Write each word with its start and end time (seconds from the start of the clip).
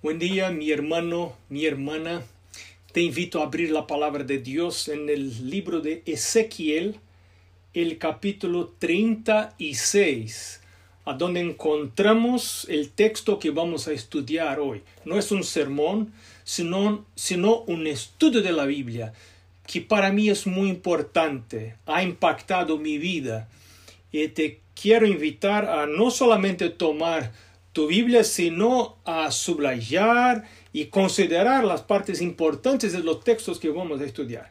Buen 0.00 0.20
día, 0.20 0.52
mi 0.52 0.70
hermano, 0.70 1.34
mi 1.48 1.66
hermana. 1.66 2.22
Te 2.92 3.00
invito 3.00 3.40
a 3.40 3.46
abrir 3.46 3.72
la 3.72 3.88
palabra 3.88 4.22
de 4.22 4.38
Dios 4.38 4.86
en 4.86 5.08
el 5.08 5.50
libro 5.50 5.80
de 5.80 6.04
Ezequiel, 6.06 7.00
el 7.74 7.98
capítulo 7.98 8.72
36, 8.78 10.60
a 11.04 11.14
donde 11.14 11.40
encontramos 11.40 12.64
el 12.70 12.90
texto 12.90 13.40
que 13.40 13.50
vamos 13.50 13.88
a 13.88 13.92
estudiar 13.92 14.60
hoy. 14.60 14.82
No 15.04 15.18
es 15.18 15.32
un 15.32 15.42
sermón, 15.42 16.12
sino, 16.44 17.04
sino 17.16 17.62
un 17.62 17.88
estudio 17.88 18.40
de 18.40 18.52
la 18.52 18.66
Biblia, 18.66 19.14
que 19.66 19.80
para 19.80 20.12
mí 20.12 20.28
es 20.28 20.46
muy 20.46 20.68
importante, 20.68 21.74
ha 21.86 22.04
impactado 22.04 22.78
mi 22.78 22.98
vida. 22.98 23.48
Y 24.12 24.28
te 24.28 24.60
quiero 24.80 25.08
invitar 25.08 25.68
a 25.68 25.88
no 25.88 26.12
solamente 26.12 26.70
tomar 26.70 27.32
tu 27.78 27.86
Biblia, 27.86 28.24
sino 28.24 28.96
a 29.04 29.30
subrayar 29.30 30.48
y 30.72 30.86
considerar 30.86 31.62
las 31.62 31.82
partes 31.82 32.20
importantes 32.20 32.92
de 32.92 32.98
los 33.04 33.22
textos 33.22 33.60
que 33.60 33.70
vamos 33.70 34.00
a 34.00 34.04
estudiar. 34.04 34.50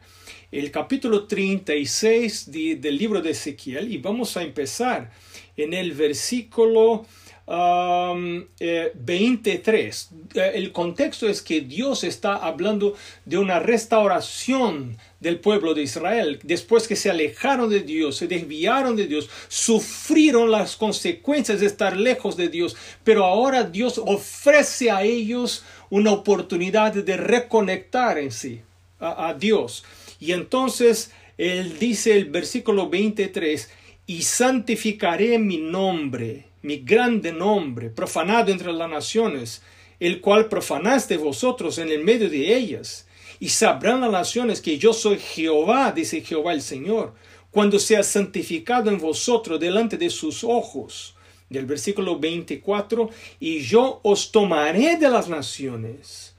El 0.50 0.70
capítulo 0.70 1.26
36 1.26 2.50
del 2.50 2.96
libro 2.96 3.20
de 3.20 3.32
Ezequiel 3.32 3.92
y 3.92 3.98
vamos 3.98 4.38
a 4.38 4.42
empezar 4.42 5.10
en 5.58 5.74
el 5.74 5.92
versículo 5.92 7.04
23. 7.48 10.10
Eh, 10.34 10.38
eh, 10.38 10.52
el 10.54 10.72
contexto 10.72 11.28
es 11.28 11.40
que 11.40 11.62
Dios 11.62 12.04
está 12.04 12.34
hablando 12.34 12.94
de 13.24 13.38
una 13.38 13.58
restauración 13.58 14.98
del 15.20 15.40
pueblo 15.40 15.72
de 15.72 15.82
Israel. 15.82 16.40
Después 16.42 16.86
que 16.86 16.96
se 16.96 17.08
alejaron 17.08 17.70
de 17.70 17.80
Dios, 17.80 18.16
se 18.16 18.26
desviaron 18.26 18.96
de 18.96 19.06
Dios, 19.06 19.30
sufrieron 19.48 20.50
las 20.50 20.76
consecuencias 20.76 21.60
de 21.60 21.66
estar 21.66 21.96
lejos 21.96 22.36
de 22.36 22.48
Dios. 22.48 22.76
Pero 23.02 23.24
ahora 23.24 23.64
Dios 23.64 23.98
ofrece 23.98 24.90
a 24.90 25.02
ellos 25.02 25.64
una 25.88 26.12
oportunidad 26.12 26.92
de 26.92 27.16
reconectar 27.16 28.18
en 28.18 28.30
sí 28.30 28.60
a, 29.00 29.28
a 29.28 29.34
Dios. 29.34 29.84
Y 30.20 30.32
entonces 30.32 31.12
Él 31.38 31.78
dice 31.78 32.14
el 32.14 32.26
versículo 32.26 32.90
23, 32.90 33.70
y 34.06 34.22
santificaré 34.22 35.38
mi 35.38 35.58
nombre 35.58 36.47
mi 36.62 36.78
grande 36.78 37.32
nombre, 37.32 37.90
profanado 37.90 38.50
entre 38.50 38.72
las 38.72 38.90
naciones, 38.90 39.62
el 40.00 40.20
cual 40.20 40.48
profanaste 40.48 41.16
vosotros 41.16 41.78
en 41.78 41.90
el 41.90 42.04
medio 42.04 42.28
de 42.28 42.56
ellas. 42.56 43.06
Y 43.40 43.50
sabrán 43.50 44.00
las 44.00 44.10
naciones 44.10 44.60
que 44.60 44.78
yo 44.78 44.92
soy 44.92 45.18
Jehová, 45.18 45.92
dice 45.92 46.20
Jehová 46.20 46.52
el 46.52 46.62
Señor, 46.62 47.14
cuando 47.50 47.78
sea 47.78 48.02
santificado 48.02 48.90
en 48.90 48.98
vosotros 48.98 49.60
delante 49.60 49.96
de 49.96 50.10
sus 50.10 50.44
ojos. 50.44 51.14
Del 51.48 51.64
versículo 51.64 52.18
24, 52.18 53.08
y 53.40 53.60
yo 53.60 54.00
os 54.02 54.32
tomaré 54.32 54.96
de 54.96 55.08
las 55.08 55.30
naciones, 55.30 56.34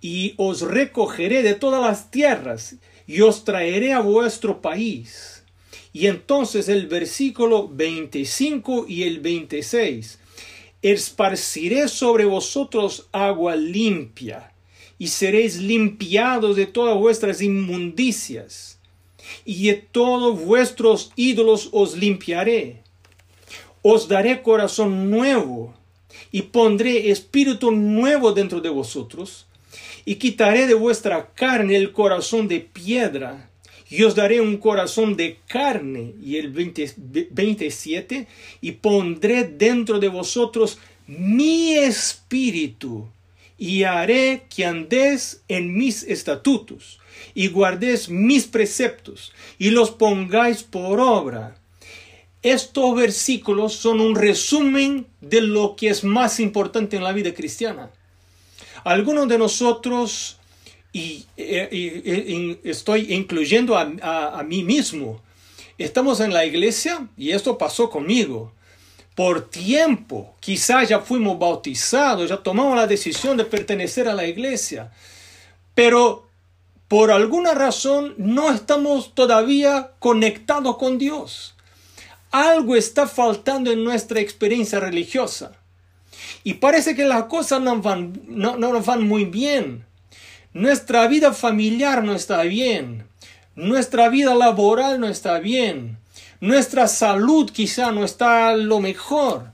y 0.00 0.34
os 0.36 0.60
recogeré 0.60 1.42
de 1.42 1.54
todas 1.54 1.82
las 1.82 2.12
tierras, 2.12 2.76
y 3.04 3.20
os 3.22 3.42
traeré 3.42 3.94
a 3.94 4.00
vuestro 4.00 4.62
país 4.62 5.37
y 5.92 6.06
entonces 6.06 6.68
el 6.68 6.86
versículo 6.86 7.68
25 7.68 8.86
y 8.88 9.04
el 9.04 9.20
26. 9.20 10.18
Esparciré 10.82 11.88
sobre 11.88 12.24
vosotros 12.24 13.08
agua 13.12 13.56
limpia, 13.56 14.52
y 14.98 15.08
seréis 15.08 15.56
limpiados 15.56 16.56
de 16.56 16.66
todas 16.66 16.96
vuestras 16.96 17.40
inmundicias, 17.40 18.78
y 19.44 19.68
de 19.68 19.74
todos 19.74 20.40
vuestros 20.44 21.12
ídolos 21.16 21.68
os 21.72 21.96
limpiaré. 21.96 22.82
Os 23.82 24.08
daré 24.08 24.42
corazón 24.42 25.10
nuevo, 25.10 25.74
y 26.30 26.42
pondré 26.42 27.10
espíritu 27.10 27.70
nuevo 27.70 28.32
dentro 28.32 28.60
de 28.60 28.68
vosotros, 28.68 29.46
y 30.04 30.16
quitaré 30.16 30.66
de 30.66 30.74
vuestra 30.74 31.32
carne 31.34 31.76
el 31.76 31.92
corazón 31.92 32.48
de 32.48 32.60
piedra, 32.60 33.50
y 33.90 34.02
os 34.02 34.14
daré 34.14 34.40
un 34.40 34.58
corazón 34.58 35.16
de 35.16 35.38
carne, 35.46 36.14
y 36.22 36.36
el 36.36 36.50
27, 36.50 38.26
y 38.60 38.72
pondré 38.72 39.44
dentro 39.44 39.98
de 39.98 40.08
vosotros 40.08 40.78
mi 41.06 41.74
espíritu, 41.74 43.08
y 43.56 43.84
haré 43.84 44.44
que 44.54 44.66
andéis 44.66 45.42
en 45.48 45.76
mis 45.76 46.02
estatutos, 46.02 47.00
y 47.34 47.48
guardéis 47.48 48.08
mis 48.08 48.46
preceptos, 48.46 49.32
y 49.58 49.70
los 49.70 49.90
pongáis 49.90 50.62
por 50.62 51.00
obra. 51.00 51.56
Estos 52.42 52.94
versículos 52.94 53.74
son 53.74 54.00
un 54.00 54.14
resumen 54.14 55.06
de 55.20 55.40
lo 55.40 55.74
que 55.76 55.88
es 55.88 56.04
más 56.04 56.38
importante 56.38 56.96
en 56.96 57.02
la 57.02 57.12
vida 57.12 57.34
cristiana. 57.34 57.90
Algunos 58.84 59.28
de 59.28 59.38
nosotros 59.38 60.37
y, 60.98 62.58
estoy 62.64 63.12
incluyendo 63.12 63.76
a, 63.76 64.42
mí 64.46 64.62
mismo. 64.62 65.20
Estamos 65.76 66.20
en 66.20 66.32
la 66.32 66.44
iglesia 66.44 67.06
y 67.16 67.30
esto 67.30 67.56
pasó 67.56 67.88
conmigo. 67.88 68.52
Por 69.14 69.48
tiempo, 69.48 70.34
quizás 70.40 70.88
ya 70.88 71.00
fuimos 71.00 71.38
bautizados, 71.38 72.28
ya 72.28 72.36
tomamos 72.36 72.76
la 72.76 72.86
decisión 72.86 73.36
de 73.36 73.44
pertenecer 73.44 74.08
a 74.08 74.14
la 74.14 74.26
iglesia, 74.26 74.92
pero 75.74 76.28
por 76.86 77.10
alguna 77.10 77.52
razón 77.52 78.14
no 78.16 78.52
estamos 78.52 79.14
todavía 79.14 79.92
conectados 79.98 80.76
con 80.78 80.98
Dios. 80.98 81.54
Algo 82.30 82.76
está 82.76 83.06
faltando 83.06 83.72
en 83.72 83.82
nuestra 83.82 84.20
experiencia 84.20 84.78
religiosa. 84.78 85.52
Y 86.44 86.54
parece 86.54 86.94
que 86.94 87.04
las 87.04 87.24
cosas 87.24 87.60
no 87.60 87.80
van, 87.80 88.20
no, 88.26 88.56
no 88.56 88.80
van 88.82 89.02
muy 89.02 89.24
bien. 89.24 89.87
Nuestra 90.58 91.06
vida 91.06 91.32
familiar 91.32 92.02
no 92.02 92.16
está 92.16 92.42
bien. 92.42 93.06
Nuestra 93.54 94.08
vida 94.08 94.34
laboral 94.34 94.98
no 94.98 95.06
está 95.06 95.38
bien. 95.38 95.98
Nuestra 96.40 96.88
salud 96.88 97.48
quizá 97.48 97.92
no 97.92 98.04
está 98.04 98.56
lo 98.56 98.80
mejor. 98.80 99.52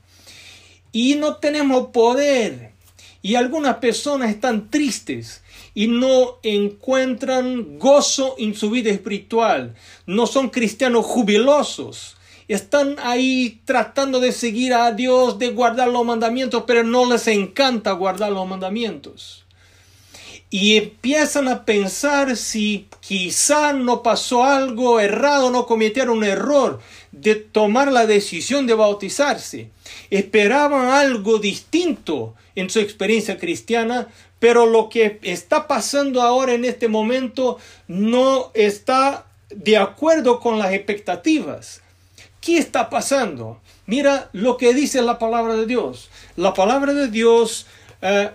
Y 0.93 1.17
no 1.17 1.37
tenemos 1.37 1.89
poder. 1.89 2.73
Y 3.21 3.35
algunas 3.35 3.77
personas 3.77 4.31
están 4.31 4.71
tristes 4.71 5.43
y 5.75 5.89
no 5.89 6.39
encuentran 6.43 7.79
gozo 7.79 8.37
en 8.39 8.55
su 8.55 8.71
vida 8.71 8.89
espiritual. 8.89 9.75
No 10.07 10.27
son 10.27 10.49
cristianos 10.49 11.05
jubilosos. 11.05 12.17
Están 12.49 12.97
ahí 13.03 13.61
tratando 13.67 14.21
de 14.21 14.33
seguir 14.33 14.73
a 14.73 14.91
Dios, 14.93 15.39
de 15.39 15.51
guardar 15.51 15.89
los 15.89 16.07
mandamientos, 16.07 16.65
pero 16.67 16.83
no 16.83 17.05
les 17.05 17.27
encanta 17.27 17.93
guardar 17.93 18.33
los 18.33 18.49
mandamientos 18.49 19.44
y 20.55 20.77
empiezan 20.77 21.49
a 21.49 21.65
pensar 21.65 22.37
si 22.37 22.87
quizá 23.01 23.73
no 23.73 24.05
pasó 24.05 24.45
algo 24.45 25.01
errado, 25.01 25.51
no 25.51 25.67
cometieron 25.67 26.19
un 26.19 26.23
error 26.23 26.79
de 27.11 27.35
tomar 27.35 27.91
la 27.91 28.07
decisión 28.07 28.65
de 28.69 28.75
bautizarse. 28.75 29.71
Esperaban 30.11 30.91
algo 30.91 31.39
distinto 31.39 32.37
en 32.55 32.71
su 32.71 32.79
experiencia 32.79 33.37
cristiana, 33.37 34.07
pero 34.39 34.65
lo 34.65 34.89
que 34.89 35.19
está 35.23 35.67
pasando 35.67 36.23
ahora 36.23 36.53
en 36.53 36.65
este 36.65 36.87
momento 36.87 37.59
no 37.89 38.53
está 38.55 39.27
de 39.51 39.77
acuerdo 39.77 40.39
con 40.39 40.61
las 40.61 40.73
expectativas. 40.73 41.81
¿Qué 42.41 42.59
está 42.59 42.91
pasando? 42.91 43.61
Mira 43.87 44.31
lo 44.33 44.57
que 44.57 44.73
dice 44.73 45.03
la 45.03 45.19
palabra 45.19 45.57
de 45.57 45.67
Dios. 45.67 46.11
La 46.37 46.55
palabra 46.55 46.95
de 46.95 47.09
Dios 47.09 47.67
eh, 48.03 48.31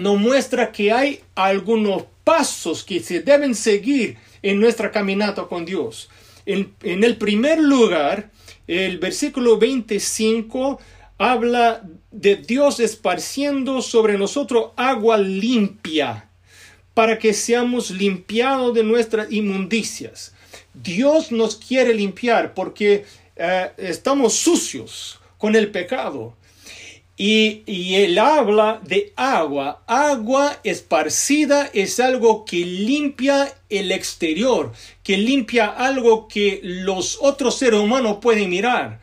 nos 0.00 0.18
muestra 0.18 0.72
que 0.72 0.90
hay 0.92 1.20
algunos 1.34 2.04
pasos 2.24 2.84
que 2.84 3.00
se 3.00 3.20
deben 3.20 3.54
seguir 3.54 4.16
en 4.42 4.58
nuestra 4.58 4.90
caminata 4.90 5.44
con 5.44 5.66
Dios. 5.66 6.08
En, 6.46 6.74
el 6.82 7.16
primer 7.16 7.60
lugar, 7.60 8.30
el 8.66 8.98
versículo 8.98 9.58
25 9.58 10.80
habla 11.18 11.82
de 12.10 12.36
Dios 12.36 12.80
esparciendo 12.80 13.82
sobre 13.82 14.16
nosotros 14.16 14.70
agua 14.76 15.18
limpia 15.18 16.30
para 16.94 17.18
que 17.18 17.34
seamos 17.34 17.90
limpiados 17.90 18.74
de 18.74 18.82
nuestras 18.82 19.30
inmundicias. 19.30 20.32
Dios 20.72 21.30
nos 21.30 21.56
quiere 21.56 21.92
limpiar 21.92 22.54
porque 22.54 23.04
eh, 23.36 23.70
estamos 23.76 24.32
sucios 24.32 25.20
con 25.36 25.54
el 25.54 25.70
pecado. 25.70 26.34
Y, 27.22 27.96
él 27.96 28.18
habla 28.18 28.80
de 28.82 29.12
agua. 29.14 29.82
Agua 29.86 30.58
esparcida 30.64 31.68
es 31.74 32.00
algo 32.00 32.46
que 32.46 32.64
limpia 32.64 33.54
el 33.68 33.92
exterior, 33.92 34.72
que 35.02 35.18
limpia 35.18 35.66
algo 35.66 36.28
que 36.28 36.60
los 36.62 37.18
otros 37.20 37.58
seres 37.58 37.78
humanos 37.78 38.20
pueden 38.22 38.48
mirar. 38.48 39.02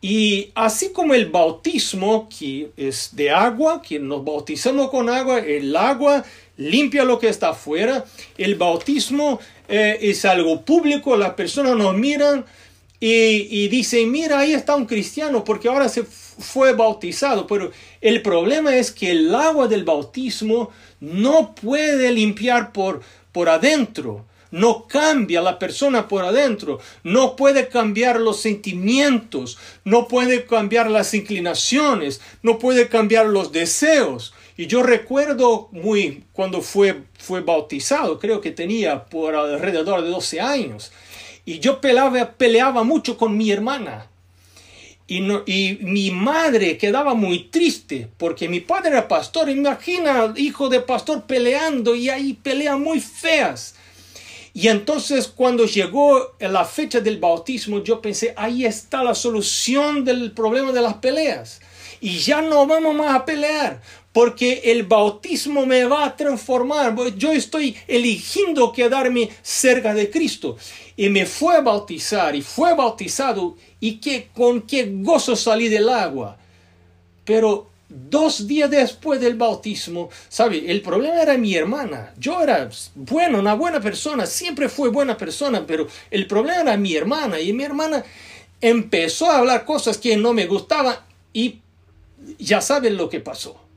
Y 0.00 0.52
así 0.54 0.90
como 0.90 1.12
el 1.12 1.26
bautismo, 1.26 2.30
que 2.30 2.70
es 2.78 3.10
de 3.12 3.30
agua, 3.30 3.82
que 3.82 3.98
nos 3.98 4.24
bautizamos 4.24 4.88
con 4.88 5.10
agua, 5.10 5.40
el 5.40 5.76
agua 5.76 6.24
limpia 6.56 7.04
lo 7.04 7.18
que 7.18 7.28
está 7.28 7.50
afuera, 7.50 8.06
el 8.38 8.54
bautismo 8.54 9.38
eh, 9.68 9.98
es 10.00 10.24
algo 10.24 10.64
público, 10.64 11.14
las 11.14 11.34
personas 11.34 11.76
nos 11.76 11.94
miran 11.94 12.46
y, 12.98 13.64
y 13.64 13.68
dicen, 13.68 14.10
mira, 14.10 14.38
ahí 14.38 14.54
está 14.54 14.74
un 14.74 14.86
cristiano, 14.86 15.44
porque 15.44 15.68
ahora 15.68 15.90
se 15.90 16.06
bautizado, 16.76 17.46
pero 17.46 17.70
el 18.00 18.22
problema 18.22 18.76
es 18.76 18.90
que 18.90 19.10
el 19.10 19.34
agua 19.34 19.68
del 19.68 19.84
bautismo 19.84 20.70
no 21.00 21.54
puede 21.54 22.12
limpiar 22.12 22.72
por, 22.72 23.00
por 23.32 23.48
adentro, 23.48 24.24
no 24.50 24.86
cambia 24.86 25.42
la 25.42 25.58
persona 25.58 26.08
por 26.08 26.24
adentro, 26.24 26.80
no 27.02 27.36
puede 27.36 27.68
cambiar 27.68 28.20
los 28.20 28.40
sentimientos, 28.40 29.58
no 29.84 30.08
puede 30.08 30.46
cambiar 30.46 30.90
las 30.90 31.12
inclinaciones, 31.14 32.20
no 32.42 32.58
puede 32.58 32.88
cambiar 32.88 33.26
los 33.26 33.52
deseos. 33.52 34.32
Y 34.56 34.66
yo 34.66 34.82
recuerdo 34.82 35.68
muy 35.70 36.24
cuando 36.32 36.62
fue, 36.62 37.02
fue 37.18 37.40
bautizado, 37.40 38.18
creo 38.18 38.40
que 38.40 38.50
tenía 38.50 39.04
por 39.04 39.34
alrededor 39.34 40.02
de 40.02 40.10
12 40.10 40.40
años, 40.40 40.92
y 41.44 41.60
yo 41.60 41.80
peleaba, 41.80 42.32
peleaba 42.32 42.82
mucho 42.82 43.16
con 43.16 43.36
mi 43.36 43.50
hermana. 43.50 44.08
Y, 45.08 45.24
y, 45.46 45.78
mi 45.80 46.10
madre 46.10 46.76
quedaba 46.78 47.14
muy 47.14 47.44
triste 47.44 48.08
porque 48.18 48.48
mi 48.48 48.60
padre 48.60 48.90
era 48.90 49.08
pastor. 49.08 49.48
Imagina, 49.48 50.32
hijo 50.36 50.68
de 50.68 50.80
pastor 50.80 51.24
peleando 51.24 51.96
y 51.96 52.10
hay 52.10 52.34
peleas 52.34 52.78
muy 52.78 53.00
feas. 53.00 53.74
Y 54.54 54.68
entonces 54.68 55.28
cuando 55.28 55.66
llegó 55.66 56.34
la 56.40 56.64
fecha 56.64 57.00
del 57.00 57.18
bautismo, 57.18 57.82
yo 57.82 58.02
pensé, 58.02 58.34
ahí 58.36 58.64
está 58.64 59.02
la 59.02 59.14
solución 59.14 60.04
del 60.04 60.32
problema 60.32 60.72
de 60.72 60.82
las 60.82 60.94
peleas. 60.94 61.60
Y 62.00 62.18
ya 62.18 62.42
no 62.42 62.66
vamos 62.66 62.94
más 62.94 63.14
a 63.14 63.24
pelear, 63.24 63.80
porque 64.18 64.62
el 64.64 64.82
bautismo 64.82 65.64
me 65.64 65.84
va 65.84 66.04
a 66.04 66.16
transformar. 66.16 66.92
Yo 67.16 67.30
estoy 67.30 67.76
eligiendo 67.86 68.72
quedarme 68.72 69.30
cerca 69.42 69.94
de 69.94 70.10
Cristo. 70.10 70.56
Y 70.96 71.08
me 71.08 71.24
fue 71.24 71.54
a 71.54 71.60
bautizar 71.60 72.34
y 72.34 72.42
fue 72.42 72.74
bautizado 72.74 73.54
y 73.78 74.00
que, 74.00 74.28
con 74.34 74.62
qué 74.62 74.90
gozo 74.92 75.36
salí 75.36 75.68
del 75.68 75.88
agua. 75.88 76.36
Pero 77.24 77.70
dos 77.88 78.48
días 78.48 78.68
después 78.68 79.20
del 79.20 79.36
bautismo, 79.36 80.10
¿sabe? 80.28 80.68
El 80.68 80.82
problema 80.82 81.22
era 81.22 81.38
mi 81.38 81.54
hermana. 81.54 82.12
Yo 82.18 82.42
era 82.42 82.68
bueno, 82.96 83.38
una 83.38 83.54
buena 83.54 83.80
persona, 83.80 84.26
siempre 84.26 84.68
fue 84.68 84.88
buena 84.88 85.16
persona, 85.16 85.64
pero 85.64 85.86
el 86.10 86.26
problema 86.26 86.62
era 86.62 86.76
mi 86.76 86.96
hermana. 86.96 87.38
Y 87.38 87.52
mi 87.52 87.62
hermana 87.62 88.04
empezó 88.60 89.30
a 89.30 89.38
hablar 89.38 89.64
cosas 89.64 89.96
que 89.96 90.16
no 90.16 90.32
me 90.32 90.46
gustaban 90.46 90.96
y 91.32 91.60
ya 92.40 92.60
saben 92.60 92.96
lo 92.96 93.08
que 93.08 93.20
pasó. 93.20 93.67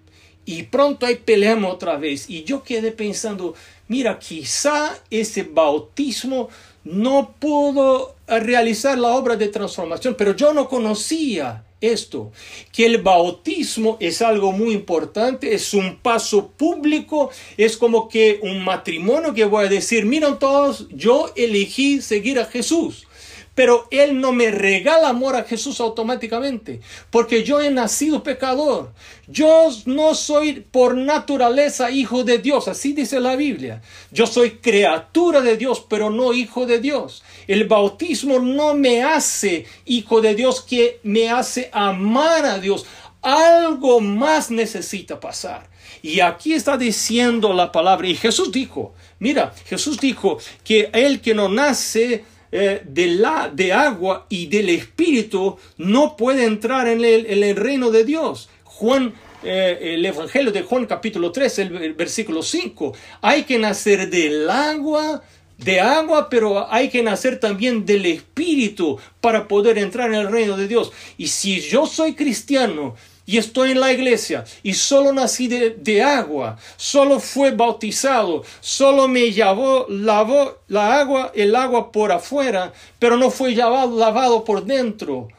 Y 0.45 0.63
pronto 0.63 1.05
ahí 1.05 1.15
peleamos 1.15 1.73
otra 1.73 1.97
vez. 1.97 2.29
Y 2.29 2.43
yo 2.43 2.63
quedé 2.63 2.91
pensando, 2.91 3.53
mira, 3.87 4.17
quizá 4.19 4.97
ese 5.09 5.43
bautismo 5.43 6.49
no 6.83 7.35
pudo 7.39 8.15
realizar 8.27 8.97
la 8.97 9.09
obra 9.09 9.35
de 9.35 9.49
transformación, 9.49 10.15
pero 10.17 10.35
yo 10.35 10.53
no 10.53 10.67
conocía 10.67 11.63
esto, 11.81 12.31
que 12.71 12.85
el 12.85 12.99
bautismo 12.99 13.97
es 13.99 14.21
algo 14.21 14.51
muy 14.51 14.73
importante, 14.73 15.53
es 15.53 15.73
un 15.73 15.97
paso 15.97 16.49
público, 16.49 17.31
es 17.57 17.75
como 17.75 18.07
que 18.07 18.39
un 18.43 18.63
matrimonio 18.63 19.33
que 19.33 19.45
voy 19.45 19.65
a 19.65 19.69
decir, 19.69 20.05
miren 20.05 20.37
todos, 20.37 20.87
yo 20.91 21.31
elegí 21.35 22.01
seguir 22.01 22.39
a 22.39 22.45
Jesús. 22.45 23.07
Pero 23.53 23.87
Él 23.91 24.21
no 24.21 24.31
me 24.31 24.49
regala 24.49 25.09
amor 25.09 25.35
a 25.35 25.43
Jesús 25.43 25.81
automáticamente, 25.81 26.79
porque 27.09 27.43
yo 27.43 27.59
he 27.59 27.69
nacido 27.69 28.23
pecador. 28.23 28.93
Yo 29.27 29.69
no 29.85 30.15
soy 30.15 30.61
por 30.61 30.95
naturaleza 30.95 31.91
hijo 31.91 32.23
de 32.23 32.37
Dios, 32.37 32.67
así 32.69 32.93
dice 32.93 33.19
la 33.19 33.35
Biblia. 33.35 33.81
Yo 34.11 34.25
soy 34.25 34.51
criatura 34.51 35.41
de 35.41 35.57
Dios, 35.57 35.85
pero 35.87 36.09
no 36.09 36.33
hijo 36.33 36.65
de 36.65 36.79
Dios. 36.79 37.23
El 37.47 37.67
bautismo 37.67 38.39
no 38.39 38.73
me 38.73 39.03
hace 39.03 39.65
hijo 39.85 40.21
de 40.21 40.33
Dios, 40.33 40.61
que 40.61 40.99
me 41.03 41.29
hace 41.29 41.69
amar 41.73 42.45
a 42.45 42.57
Dios. 42.57 42.85
Algo 43.21 43.99
más 43.99 44.49
necesita 44.49 45.19
pasar. 45.19 45.69
Y 46.01 46.21
aquí 46.21 46.53
está 46.53 46.77
diciendo 46.77 47.53
la 47.53 47.71
palabra. 47.71 48.07
Y 48.07 48.15
Jesús 48.15 48.51
dijo, 48.51 48.93
mira, 49.19 49.53
Jesús 49.65 49.99
dijo 49.99 50.39
que 50.63 50.89
el 50.93 51.21
que 51.21 51.35
no 51.35 51.47
nace 51.47 52.25
eh, 52.51 52.81
de, 52.85 53.07
la, 53.07 53.49
de 53.53 53.71
agua 53.71 54.25
y 54.27 54.47
del 54.47 54.69
espíritu 54.69 55.57
no 55.77 56.17
puede 56.17 56.43
entrar 56.43 56.87
en 56.87 57.03
el, 57.03 57.55
reino 57.55 57.91
de 57.91 58.03
Dios. 58.03 58.49
Juan 58.65 59.13
eh, 59.43 59.95
el 59.95 60.05
Evangelio 60.05 60.51
de 60.51 60.61
Juan 60.61 60.85
capítulo 60.85 61.31
3, 61.31 61.59
el, 61.59 61.93
versículo 61.93 62.43
5. 62.43 62.93
Hay 63.21 63.43
que 63.43 63.57
nacer 63.57 64.09
del 64.09 64.49
agua, 64.49 65.23
de 65.57 65.79
agua, 65.79 66.29
pero 66.29 66.71
hay 66.71 66.89
que 66.89 67.01
nacer 67.01 67.39
también 67.39 67.85
del 67.85 68.05
Espíritu 68.05 68.99
para 69.21 69.47
poder 69.47 69.77
entrar 69.77 70.09
en 70.09 70.19
el 70.19 70.31
reino 70.31 70.57
de 70.57 70.67
Dios. 70.67 70.91
Y 71.17 71.27
si 71.27 71.61
yo 71.61 71.85
soy 71.85 72.15
cristiano 72.15 72.95
y 73.31 73.37
estoy 73.37 73.71
en 73.71 73.79
la 73.79 73.93
iglesia 73.93 74.43
y 74.61 74.73
solo 74.73 75.13
nací 75.13 75.47
de, 75.47 76.03
agua, 76.03 76.57
solo 76.75 77.17
fue 77.21 77.51
bautizado, 77.51 78.43
solo 78.59 79.07
me 79.07 79.31
lavó, 79.31 79.85
lavó 79.87 80.57
la 80.67 80.99
agua, 80.99 81.31
el 81.33 81.55
agua 81.55 81.93
por 81.93 82.11
afuera, 82.11 82.73
pero 82.99 83.15
no 83.15 83.31
fue 83.31 83.55
lavado, 83.55 83.97
lavado 83.97 84.43
por 84.43 84.65
dentro. 84.65 85.29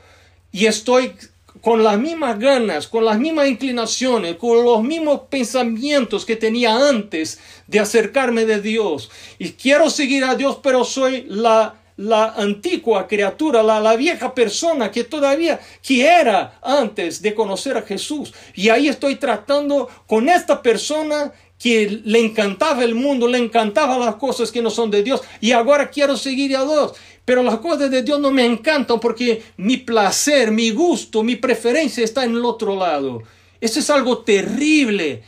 Y 0.51 0.65
estoy 0.65 1.13
con 1.61 1.85
las 1.85 1.99
mismas 1.99 2.39
ganas, 2.39 2.89
con 2.89 3.05
las 3.05 3.19
mismas 3.19 3.49
inclinaciones, 3.49 4.37
con 4.37 4.65
los 4.65 4.83
mismos 4.83 5.23
pensamientos 5.29 6.25
que 6.25 6.37
tenía 6.37 6.89
antes 6.89 7.41
de 7.67 7.79
acercarme 7.79 8.47
de 8.47 8.63
Dios. 8.63 9.11
Y 9.39 9.51
quiero 9.51 9.91
seguir 9.91 10.25
a 10.25 10.35
Dios, 10.35 10.61
pero 10.63 10.87
soy 10.87 11.27
la 11.29 11.82
la 12.03 12.35
antigua 12.35 13.07
criatura, 13.07 13.63
la, 13.63 13.97
vieja 13.97 14.35
persona 14.35 14.91
que 14.91 15.05
todavía 15.05 15.61
quiera 15.87 16.59
antes 16.63 17.23
de 17.23 17.35
conocer 17.35 17.77
a 17.77 17.83
Jesús. 17.83 18.35
Y 18.55 18.69
ahí 18.69 18.89
estoy 18.89 19.17
tratando 19.17 19.89
con 20.07 20.29
esta 20.29 20.61
persona 20.61 21.33
que 21.59 22.03
le 22.05 22.19
encantaba 22.19 22.83
el 22.83 22.97
mundo, 22.97 23.29
le 23.29 23.39
encantaban 23.39 24.01
las 24.01 24.17
cosas 24.17 24.51
que 24.51 24.61
no 24.61 24.71
son 24.71 24.91
de 24.91 25.05
Dios 25.05 25.21
y 25.41 25.53
ahora 25.53 25.91
quiero 25.91 26.17
seguir 26.17 26.57
a 26.57 26.65
Dios. 26.65 26.95
Pero 27.25 27.45
las 27.45 27.59
cosas 27.59 27.89
de 27.89 28.03
Dios 28.03 28.19
no 28.19 28.33
me 28.33 28.45
encantan 28.45 28.99
porque 28.99 29.45
mi 29.57 29.77
placer, 29.77 30.51
mi 30.51 30.71
gusto, 30.71 31.23
mi 31.23 31.37
preferencia 31.37 32.03
está 32.03 32.25
en 32.25 32.33
el 32.33 32.45
otro 32.45 32.75
lado. 32.75 33.23
Eso 33.61 33.79
es 33.79 33.89
algo 33.91 34.19
terrible. 34.19 35.23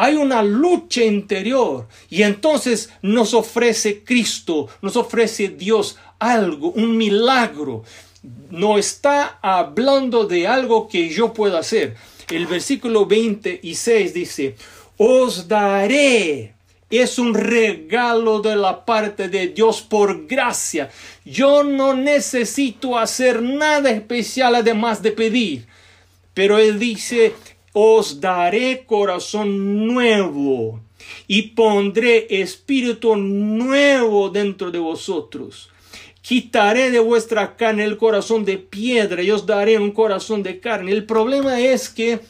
Hay 0.00 0.14
una 0.14 0.44
lucha 0.44 1.02
interior 1.02 1.88
y 2.08 2.22
entonces 2.22 2.90
nos 3.02 3.34
ofrece 3.34 4.04
Cristo, 4.04 4.68
nos 4.80 4.94
ofrece 4.94 5.48
Dios 5.48 5.96
algo, 6.18 6.70
un 6.70 6.96
milagro. 6.96 7.84
No 8.50 8.78
está 8.78 9.38
hablando 9.42 10.26
de 10.26 10.46
algo 10.46 10.88
que 10.88 11.08
yo 11.08 11.32
pueda 11.32 11.60
hacer. 11.60 11.96
El 12.30 12.46
versículo 12.46 13.06
26 13.06 14.14
dice, 14.14 14.56
os 14.96 15.48
daré. 15.48 16.54
Es 16.90 17.18
un 17.18 17.34
regalo 17.34 18.40
de 18.40 18.56
la 18.56 18.86
parte 18.86 19.28
de 19.28 19.48
Dios 19.48 19.82
por 19.82 20.26
gracia. 20.26 20.90
Yo 21.24 21.62
no 21.62 21.94
necesito 21.94 22.98
hacer 22.98 23.42
nada 23.42 23.90
especial 23.90 24.54
además 24.54 25.02
de 25.02 25.12
pedir. 25.12 25.66
Pero 26.32 26.56
Él 26.58 26.78
dice, 26.78 27.34
os 27.74 28.20
daré 28.20 28.84
corazón 28.86 29.86
nuevo 29.86 30.80
y 31.26 31.42
pondré 31.42 32.26
espíritu 32.40 33.16
nuevo 33.16 34.30
dentro 34.30 34.70
de 34.70 34.78
vosotros 34.78 35.70
quitaré 36.28 36.90
de 36.90 36.98
vuestra 36.98 37.56
carne 37.56 37.84
el 37.84 37.96
corazón 37.96 38.44
de 38.44 38.58
piedra 38.58 39.22
y 39.22 39.30
os 39.30 39.46
daré 39.46 39.78
un 39.78 39.92
corazón 39.92 40.42
de 40.42 40.60
carne. 40.60 40.92
El 40.92 41.06
problema 41.06 41.58
es 41.58 41.88
que 41.88 42.20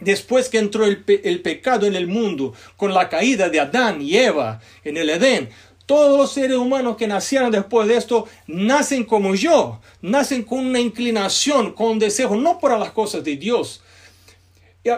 después 0.00 0.48
que 0.48 0.56
entró 0.56 0.86
el, 0.86 1.02
pecado 1.42 1.84
en 1.84 1.94
el 1.94 2.06
mundo, 2.06 2.54
con 2.78 2.94
la 2.94 3.10
caída 3.10 3.50
de 3.50 3.60
Adán 3.60 4.00
y 4.00 4.16
Eva 4.16 4.62
en 4.82 4.96
el 4.96 5.10
Edén, 5.10 5.50
todos 5.84 6.16
los 6.16 6.32
seres 6.32 6.56
humanos 6.56 6.96
que 6.96 7.06
nacieron 7.06 7.50
después 7.50 7.86
de 7.86 7.98
esto 7.98 8.26
nacen 8.46 9.04
como 9.04 9.34
yo, 9.34 9.78
nacen 10.00 10.42
con 10.42 10.60
una 10.60 10.80
inclinación, 10.80 11.74
con 11.74 11.88
un 11.88 11.98
deseo, 11.98 12.34
no 12.34 12.58
para 12.58 12.78
las 12.78 12.92
cosas 12.92 13.22
de 13.24 13.36
Dios, 13.36 13.82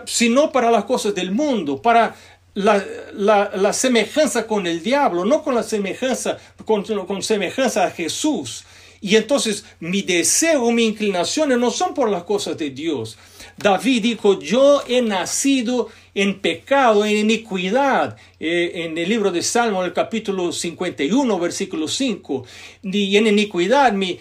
sino 0.06 0.52
para 0.52 0.70
las 0.70 0.84
cosas 0.84 1.16
del 1.16 1.32
mundo, 1.32 1.82
para 1.82 2.14
la, 2.62 3.50
la, 3.54 3.72
semejanza 3.72 4.46
con 4.46 4.66
el 4.66 4.82
diablo, 4.82 5.24
no 5.24 5.42
con 5.42 5.54
la 5.54 5.62
semejanza, 5.62 6.38
con, 6.64 6.84
con 6.84 7.22
semejanza 7.22 7.84
a 7.84 7.90
Jesús. 7.90 8.64
Y 9.00 9.16
entonces 9.16 9.64
mi 9.80 10.02
deseo, 10.02 10.70
mi 10.72 10.84
inclinaciones 10.84 11.58
no 11.58 11.70
son 11.70 11.94
por 11.94 12.10
las 12.10 12.24
cosas 12.24 12.58
de 12.58 12.70
Dios. 12.70 13.16
David 13.56 14.02
dijo, 14.02 14.38
yo 14.40 14.82
he 14.86 15.00
nacido 15.00 15.88
en 16.14 16.40
pecado, 16.40 17.04
en 17.04 17.16
iniquidad, 17.16 18.16
eh, 18.38 18.72
en 18.74 18.98
el 18.98 19.08
libro 19.08 19.30
de 19.30 19.42
Salmo, 19.42 19.84
el 19.84 19.92
capítulo 19.92 20.52
51, 20.52 21.38
versículo 21.38 21.88
5, 21.88 22.44
y 22.82 23.16
en 23.16 23.26
iniquidad 23.26 23.94
eh, 24.02 24.18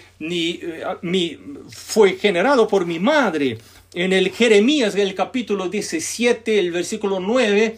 mi, 1.01 1.37
fue 1.69 2.13
generado 2.13 2.67
por 2.67 2.85
mi 2.85 2.99
madre. 2.99 3.57
En 3.93 4.13
el 4.13 4.29
Jeremías, 4.29 4.95
el 4.95 5.15
capítulo 5.15 5.67
17, 5.67 6.59
el 6.59 6.71
versículo 6.71 7.19
9, 7.19 7.77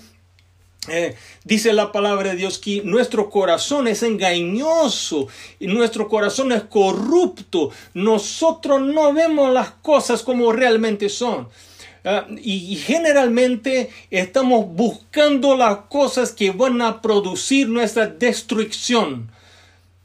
Eh, 0.87 1.15
dice 1.43 1.73
la 1.73 1.91
palabra 1.91 2.31
de 2.31 2.37
Dios 2.37 2.57
que 2.57 2.81
nuestro 2.83 3.29
corazón 3.29 3.87
es 3.87 4.01
engañoso 4.01 5.27
y 5.59 5.67
nuestro 5.67 6.07
corazón 6.07 6.51
es 6.51 6.63
corrupto. 6.63 7.69
Nosotros 7.93 8.81
no 8.81 9.13
vemos 9.13 9.53
las 9.53 9.69
cosas 9.69 10.23
como 10.23 10.51
realmente 10.51 11.07
son. 11.09 11.47
Ah, 12.03 12.25
y, 12.35 12.77
generalmente 12.77 13.91
estamos 14.09 14.65
buscando 14.65 15.55
las 15.55 15.81
cosas 15.81 16.31
que 16.31 16.49
van 16.49 16.81
a 16.81 16.99
producir 16.99 17.69
nuestra 17.69 18.07
destrucción. 18.07 19.29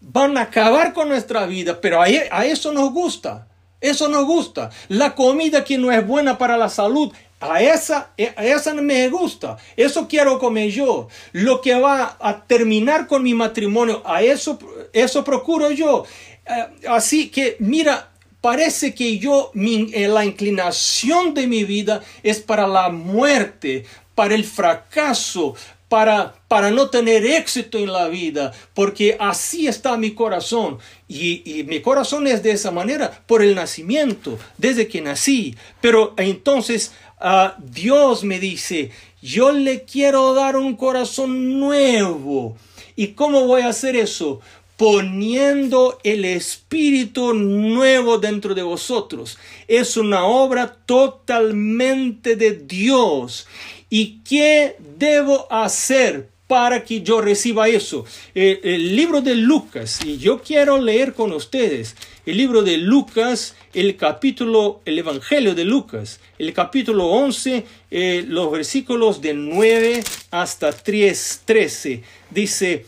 Van 0.02 0.36
a 0.36 0.42
acabar 0.42 0.92
con 0.92 1.08
nuestra 1.08 1.46
vida, 1.46 1.80
pero 1.80 2.02
a, 2.02 2.04
a 2.04 2.44
eso 2.44 2.70
nos 2.72 2.92
gusta. 2.92 3.48
Eso 3.80 4.08
nos 4.08 4.26
gusta. 4.26 4.70
La 4.88 5.14
comida 5.14 5.64
que 5.64 5.78
no 5.78 5.90
es 5.90 6.06
buena 6.06 6.36
para 6.36 6.58
la 6.58 6.68
salud, 6.68 7.12
a 7.40 7.60
esa, 7.60 8.10
a 8.36 8.44
esa 8.44 8.74
me 8.74 9.08
gusta. 9.08 9.56
Eso 9.76 10.08
quiero 10.08 10.38
comer 10.38 10.70
yo. 10.70 11.08
Lo 11.32 11.60
que 11.60 11.74
va 11.74 12.16
a 12.20 12.44
terminar 12.46 13.06
con 13.06 13.22
mi 13.22 13.34
matrimonio, 13.34 14.02
a 14.04 14.22
eso, 14.22 14.58
eso 14.92 15.24
procuro 15.24 15.70
yo. 15.70 16.04
Eh, 16.46 16.66
así 16.88 17.28
que, 17.28 17.56
mira, 17.58 18.10
parece 18.40 18.94
que 18.94 19.18
yo, 19.18 19.50
mi, 19.54 19.90
eh, 19.92 20.08
la 20.08 20.24
inclinación 20.24 21.34
de 21.34 21.46
mi 21.46 21.64
vida 21.64 22.02
es 22.22 22.40
para 22.40 22.66
la 22.66 22.88
muerte, 22.88 23.84
para 24.14 24.34
el 24.34 24.44
fracaso, 24.44 25.54
para, 25.88 26.34
para 26.48 26.70
no 26.70 26.90
tener 26.90 27.24
éxito 27.24 27.78
en 27.78 27.92
la 27.92 28.08
vida, 28.08 28.52
porque 28.74 29.16
así 29.20 29.66
está 29.66 29.96
mi 29.96 30.12
corazón. 30.12 30.78
Y, 31.08 31.64
mi 31.68 31.80
corazón 31.80 32.26
es 32.26 32.42
de 32.42 32.50
esa 32.50 32.72
manera 32.72 33.22
por 33.26 33.42
el 33.42 33.54
nacimiento, 33.54 34.38
desde 34.58 34.88
que 34.88 35.00
nací. 35.00 35.56
Pero 35.80 36.14
entonces 36.16 36.92
ah, 37.18 37.56
Dios 37.58 38.24
me 38.24 38.38
dice, 38.38 38.90
yo 39.22 39.52
le 39.52 39.84
quiero 39.84 40.34
dar 40.34 40.56
un 40.56 40.76
corazón 40.76 41.58
nuevo. 41.58 42.56
¿Y 42.94 43.08
cómo 43.08 43.46
voy 43.46 43.62
a 43.62 43.68
hacer 43.68 43.96
eso? 43.96 44.40
poniendo 44.76 45.98
el 46.04 46.24
espíritu 46.24 47.32
nuevo 47.32 48.18
dentro 48.18 48.54
de 48.54 48.62
vosotros. 48.62 49.38
Es 49.66 49.96
una 49.96 50.26
obra 50.26 50.76
totalmente 50.84 52.36
de 52.36 52.52
Dios. 52.52 53.46
¿Y 53.88 54.18
qué 54.18 54.76
debo 54.98 55.50
hacer 55.50 56.28
para 56.46 56.84
que 56.84 57.02
yo 57.02 57.20
reciba 57.20 57.68
eso? 57.68 58.04
Eh, 58.34 58.60
el, 58.62 58.94
libro 58.96 59.20
de 59.20 59.34
Lucas, 59.34 60.00
y 60.04 60.18
yo 60.18 60.40
quiero 60.40 60.80
leer 60.80 61.14
con 61.14 61.32
ustedes 61.32 61.96
el 62.24 62.36
libro 62.36 62.62
de 62.62 62.76
Lucas, 62.76 63.54
el 63.74 63.96
capítulo, 63.96 64.80
el 64.84 64.98
Evangelio 64.98 65.54
de 65.54 65.64
Lucas, 65.64 66.20
el 66.38 66.52
capítulo 66.52 67.06
11, 67.06 67.64
eh, 67.90 68.24
los 68.26 68.50
versículos 68.50 69.20
de 69.20 69.34
9 69.34 70.02
hasta 70.30 70.72
3, 70.72 71.42
13. 71.44 72.02
Dice, 72.30 72.86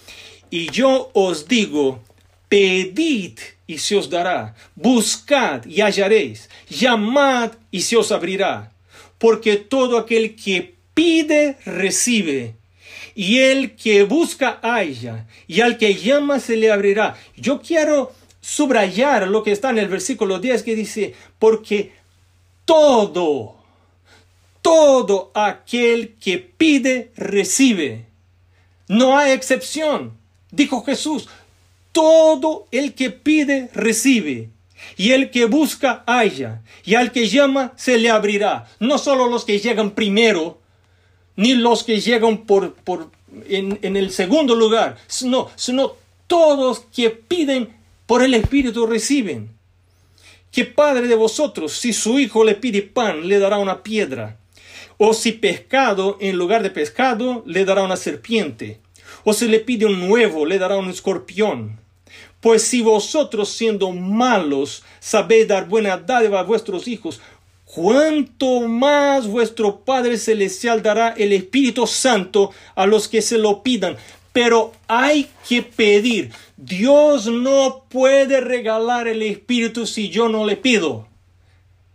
y 0.51 0.71
yo 0.71 1.11
os 1.15 1.47
digo, 1.47 2.01
pedid 2.49 3.39
y 3.67 3.79
se 3.79 3.97
os 3.97 4.09
dará, 4.09 4.55
buscad 4.75 5.67
y 5.67 5.83
hallaréis, 5.83 6.49
llamad 6.71 7.53
y 7.71 7.83
se 7.83 7.97
os 7.97 8.11
abrirá, 8.11 8.73
porque 9.19 9.57
todo 9.57 9.99
aquel 9.99 10.35
que 10.35 10.75
pide, 10.95 11.59
recibe. 11.65 12.57
Y 13.19 13.41
el 13.41 13.75
que 13.75 14.05
busca, 14.05 14.61
halla. 14.63 15.27
Y 15.49 15.61
al 15.61 15.77
que 15.77 15.95
llama, 15.95 16.39
se 16.39 16.57
le 16.57 16.71
abrirá. 16.71 17.17
Yo 17.37 17.61
quiero 17.61 18.13
subrayar 18.41 19.27
lo 19.27 19.43
que 19.43 19.51
está 19.51 19.71
en 19.71 19.79
el 19.79 19.89
versículo 19.89 20.39
10 20.39 20.63
que 20.63 20.77
dice, 20.77 21.17
porque 21.41 21.95
todo, 22.65 23.57
todo 24.63 25.33
aquel 25.35 26.15
que 26.21 26.39
pide, 26.39 27.11
recibe. 27.17 28.07
No 28.87 29.19
hay 29.19 29.33
excepción. 29.33 30.17
Dijo 30.53 30.85
Jesús, 30.85 31.29
todo 31.91 32.69
el 32.71 32.95
que 32.95 33.11
pide, 33.11 33.69
recibe. 33.75 34.51
Y 34.97 35.11
el 35.11 35.33
que 35.33 35.47
busca, 35.47 36.05
halla. 36.07 36.63
Y 36.85 36.95
al 36.95 37.11
que 37.11 37.27
llama, 37.27 37.73
se 37.75 37.99
le 37.99 38.11
abrirá. 38.11 38.69
No 38.79 38.97
solo 38.97 39.27
los 39.27 39.45
que 39.45 39.59
llegan 39.59 39.91
primero, 39.91 40.61
ni 41.39 41.55
los 41.55 41.85
que 41.85 42.01
llegan 42.01 42.39
por, 42.47 42.75
por 42.75 43.13
en, 43.49 43.79
en, 43.83 43.97
el 43.97 44.11
segundo 44.11 44.57
lugar, 44.57 44.97
sino, 45.07 45.49
sino 45.55 45.93
todos 46.27 46.81
que 46.93 47.11
piden 47.11 47.77
por 48.07 48.25
el 48.25 48.35
Espíritu 48.35 48.87
reciben. 48.89 49.51
¿Qué 50.51 50.65
padre 50.65 51.07
de 51.07 51.15
vosotros, 51.15 51.75
si 51.75 51.93
su 51.93 52.19
hijo 52.19 52.43
le 52.43 52.57
pide 52.57 52.83
pan, 52.83 53.29
le 53.29 53.39
dará 53.39 53.59
una 53.59 53.85
piedra? 53.85 54.37
O 54.97 55.15
si 55.15 55.31
pescado, 55.31 56.19
en 56.21 56.37
lugar 56.37 56.65
de 56.65 56.71
pescado, 56.71 57.45
le 57.47 57.65
dará 57.65 57.85
una 57.85 57.97
serpiente? 57.97 58.81
O 59.23 59.33
si 59.33 59.47
le 59.47 59.61
pide 59.61 59.87
un 59.87 60.09
nuevo, 60.09 60.45
le 60.45 60.59
dará 60.59 60.77
un 60.77 60.91
escorpión? 60.91 61.79
Pues 62.41 62.65
si 62.65 62.83
vosotros 62.83 63.49
siendo 63.51 63.93
malos 63.93 64.83
sabéis 64.99 65.47
dar 65.47 65.69
buena 65.69 65.99
dádiva 65.99 66.41
a 66.41 66.45
vuestros 66.45 66.89
hijos, 66.89 67.21
cuánto 67.75 68.61
más 68.61 69.27
vuestro 69.27 69.81
Padre 69.81 70.17
Celestial 70.19 70.83
dará 70.83 71.11
el 71.11 71.33
Espíritu 71.33 71.87
Santo 71.87 72.51
a 72.75 72.87
los 72.87 73.09
que 73.09 73.23
se 73.23 73.39
lo 73.39 73.63
pidan. 73.63 73.97
Pero 74.33 74.73
hay 74.87 75.29
que 75.49 75.63
pedir. 75.63 76.31
Dios 76.57 77.27
no 77.27 77.85
puede 77.89 78.41
regalar 78.41 79.09
el 79.09 79.23
Espíritu 79.23 79.87
si 79.87 80.09
yo 80.09 80.29
no 80.29 80.45
le 80.47 80.57
pido. 80.57 81.07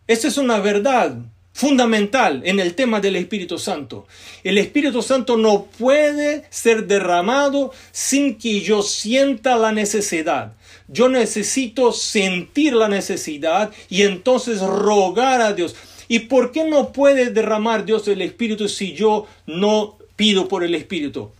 Esa 0.07 0.27
es 0.27 0.37
una 0.37 0.59
verdad 0.59 1.17
fundamental 1.53 2.41
en 2.45 2.59
el 2.59 2.73
tema 2.73 2.99
del 2.99 3.15
Espíritu 3.15 3.57
Santo. 3.57 4.07
El 4.43 4.57
Espíritu 4.57 5.01
Santo 5.01 5.37
no 5.37 5.65
puede 5.65 6.45
ser 6.49 6.87
derramado 6.87 7.71
sin 7.91 8.37
que 8.37 8.61
yo 8.61 8.81
sienta 8.81 9.55
la 9.55 9.71
necesidad. 9.71 10.53
Yo 10.87 11.09
necesito 11.09 11.91
sentir 11.91 12.73
la 12.73 12.87
necesidad 12.87 13.71
y 13.89 14.01
entonces 14.03 14.59
rogar 14.61 15.41
a 15.41 15.53
Dios. 15.53 15.75
¿Y 16.07 16.19
por 16.19 16.51
qué 16.51 16.65
no 16.65 16.91
puede 16.91 17.29
derramar 17.29 17.85
Dios 17.85 18.07
el 18.07 18.21
Espíritu 18.21 18.67
si 18.67 18.93
yo 18.93 19.25
no 19.45 19.97
pido 20.15 20.47
por 20.47 20.63
el 20.63 20.75
Espíritu? 20.75 21.31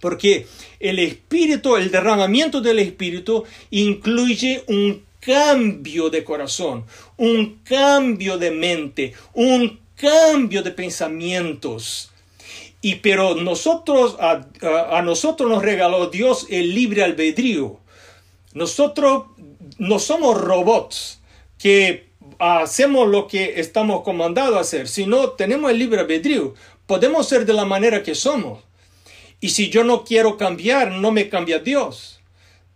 Porque 0.00 0.46
el 0.78 0.98
Espíritu, 0.98 1.76
el 1.76 1.90
derramamiento 1.90 2.60
del 2.60 2.78
Espíritu 2.78 3.44
incluye 3.70 4.62
un 4.68 5.02
cambio 5.20 6.10
de 6.10 6.24
corazón, 6.24 6.84
un 7.16 7.60
cambio 7.64 8.38
de 8.38 8.50
mente, 8.50 9.14
un 9.34 9.80
cambio 9.96 10.62
de 10.62 10.70
pensamientos. 10.70 12.10
Y 12.80 12.96
pero 12.96 13.34
nosotros, 13.34 14.16
a, 14.20 14.46
a, 14.90 15.02
nosotros 15.02 15.50
nos 15.50 15.62
regaló 15.62 16.08
Dios 16.08 16.46
el 16.50 16.74
libre 16.74 17.02
albedrío. 17.02 17.80
Nosotros 18.54 19.24
no 19.78 19.98
somos 19.98 20.40
robots 20.40 21.20
que 21.58 22.08
hacemos 22.38 23.08
lo 23.08 23.26
que 23.26 23.60
estamos 23.60 24.02
comandados 24.02 24.56
a 24.56 24.60
hacer, 24.60 24.88
sino 24.88 25.30
tenemos 25.30 25.70
el 25.70 25.78
libre 25.78 26.00
albedrío. 26.00 26.54
Podemos 26.86 27.28
ser 27.28 27.44
de 27.44 27.52
la 27.52 27.64
manera 27.64 28.02
que 28.02 28.14
somos. 28.14 28.60
Y 29.40 29.50
si 29.50 29.70
yo 29.70 29.84
no 29.84 30.04
quiero 30.04 30.36
cambiar, 30.36 30.92
no 30.92 31.12
me 31.12 31.28
cambia 31.28 31.58
Dios. 31.58 32.20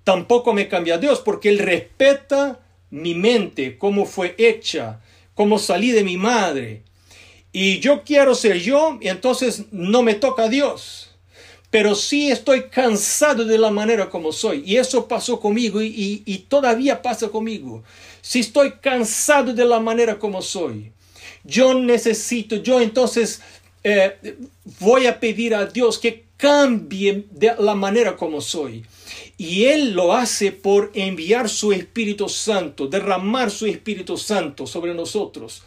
Tampoco 0.04 0.52
me 0.52 0.68
cambia 0.68 0.98
Dios, 0.98 1.20
porque 1.20 1.48
Él 1.48 1.58
respeta 1.58 2.60
mi 2.90 3.14
mente, 3.14 3.78
cómo 3.78 4.04
fue 4.04 4.34
hecha, 4.36 5.00
cómo 5.34 5.58
salí 5.58 5.92
de 5.92 6.04
mi 6.04 6.16
madre. 6.16 6.82
Y 7.52 7.78
yo 7.78 8.02
quiero 8.02 8.34
ser 8.34 8.60
yo, 8.60 8.98
y 9.00 9.08
entonces 9.08 9.66
no 9.70 10.02
me 10.02 10.14
toca 10.14 10.48
Dios 10.48 11.11
pero 11.72 11.94
sí 11.94 12.30
estoy 12.30 12.64
cansado 12.64 13.46
de 13.46 13.56
la 13.56 13.70
manera 13.70 14.10
como 14.10 14.30
soy. 14.30 14.62
Y 14.66 14.76
eso 14.76 15.08
pasó 15.08 15.40
conmigo 15.40 15.80
y, 15.80 16.44
todavía 16.46 17.00
pasa 17.00 17.30
conmigo. 17.30 17.82
Si 18.20 18.40
estoy 18.40 18.72
cansado 18.72 19.54
de 19.54 19.64
la 19.64 19.80
manera 19.80 20.18
como 20.18 20.42
soy, 20.42 20.92
yo 21.44 21.72
necesito, 21.72 22.56
yo 22.56 22.78
entonces 22.78 23.40
eh, 23.82 24.36
voy 24.80 25.06
a 25.06 25.18
pedir 25.18 25.54
a 25.54 25.64
Dios 25.64 25.98
que 25.98 26.26
cambie 26.36 27.24
de 27.30 27.54
la 27.58 27.74
manera 27.74 28.16
como 28.16 28.42
soy. 28.42 28.84
Y 29.38 29.64
Él 29.64 29.94
lo 29.94 30.12
hace 30.12 30.52
por 30.52 30.90
enviar 30.92 31.48
su 31.48 31.72
Espíritu 31.72 32.28
Santo, 32.28 32.86
derramar 32.86 33.50
su 33.50 33.64
Espíritu 33.64 34.18
Santo 34.18 34.66
sobre 34.66 34.92
nosotros. 34.92 35.62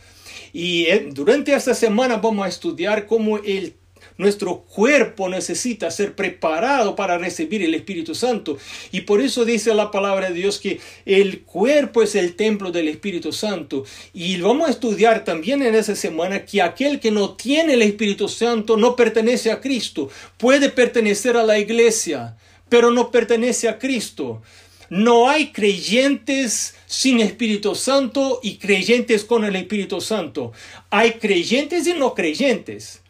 Y 0.53 0.83
eh, 0.83 1.09
durante 1.11 1.51
esta 1.51 1.73
semana 1.73 2.17
vamos 2.17 2.45
a 2.45 2.49
estudiar 2.49 3.07
cómo 3.07 3.39
Él 3.39 3.73
nuestro 4.17 4.61
cuerpo 4.61 5.29
necesita 5.29 5.91
ser 5.91 6.15
preparado 6.15 6.95
para 6.95 7.17
recibir 7.17 7.63
el 7.63 7.73
Espíritu 7.73 8.15
Santo. 8.15 8.57
Y 8.91 9.01
por 9.01 9.21
eso 9.21 9.45
dice 9.45 9.73
la 9.73 9.91
palabra 9.91 10.29
de 10.29 10.35
Dios 10.35 10.59
que 10.59 10.79
el 11.05 11.41
cuerpo 11.41 12.01
es 12.01 12.15
el 12.15 12.35
templo 12.35 12.71
del 12.71 12.87
Espíritu 12.87 13.33
Santo. 13.33 13.85
Y 14.13 14.39
vamos 14.39 14.67
a 14.67 14.71
estudiar 14.71 15.23
también 15.23 15.61
en 15.61 15.75
esa 15.75 15.95
semana 15.95 16.45
que 16.45 16.61
aquel 16.61 16.99
que 16.99 17.11
no 17.11 17.35
tiene 17.35 17.73
el 17.73 17.81
Espíritu 17.81 18.27
Santo 18.27 18.77
no 18.77 18.95
pertenece 18.95 19.51
a 19.51 19.61
Cristo. 19.61 20.09
Puede 20.37 20.69
pertenecer 20.69 21.37
a 21.37 21.43
la 21.43 21.59
iglesia, 21.59 22.37
pero 22.69 22.91
no 22.91 23.11
pertenece 23.11 23.67
a 23.67 23.77
Cristo. 23.77 24.41
No 24.89 25.29
hay 25.29 25.51
creyentes 25.51 26.75
sin 26.85 27.19
Espíritu 27.19 27.73
Santo 27.75 28.39
y 28.43 28.57
creyentes 28.57 29.23
con 29.23 29.43
el 29.43 29.55
Espíritu 29.55 29.99
Santo. 29.99 30.51
Hay 30.91 31.13
creyentes 31.13 31.87
y 31.87 31.93
no 31.93 32.13
creyentes. 32.13 33.01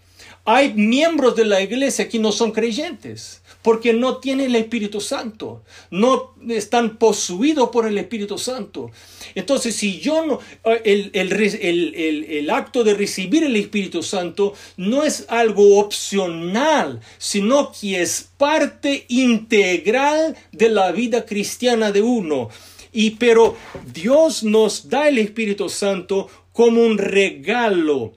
Hay 0.46 0.74
miembros 0.76 1.36
de 1.36 1.44
la 1.44 1.60
iglesia 1.62 2.08
que 2.08 2.20
no 2.20 2.32
son 2.32 2.52
creyentes 2.52 3.42
porque 3.66 3.94
no 3.94 4.18
tienen 4.18 4.46
el 4.46 4.58
Espíritu 4.58 5.02
Santo, 5.02 5.64
no 5.90 6.36
están 6.50 6.98
poseídos 6.98 7.70
por 7.70 7.88
el 7.88 7.98
Espíritu 7.98 8.38
Santo. 8.38 8.92
Entonces, 9.34 9.76
si 9.76 10.00
yo 10.00 10.24
no, 10.24 10.40
el, 10.84 11.10
el, 11.16 12.50
acto 12.52 12.84
de 12.84 12.94
recibir 12.94 13.44
el 13.44 13.56
Espíritu 13.56 14.04
Santo 14.04 14.54
no 14.78 15.04
es 15.04 15.26
algo 15.30 15.80
opcional, 15.80 17.02
sino 17.18 17.72
que 17.72 18.04
es 18.04 18.30
parte 18.38 19.06
integral 19.08 20.38
de 20.52 20.70
la 20.70 20.92
vida 20.92 21.26
cristiana 21.26 21.92
de 21.92 22.04
uno. 22.04 22.50
Y 22.94 23.12
pero 23.12 23.58
Dios 23.92 24.44
nos 24.44 24.90
da 24.90 25.08
el 25.08 25.18
Espíritu 25.18 25.70
Santo 25.70 26.30
como 26.54 26.84
un 26.84 27.00
regalo 27.00 28.14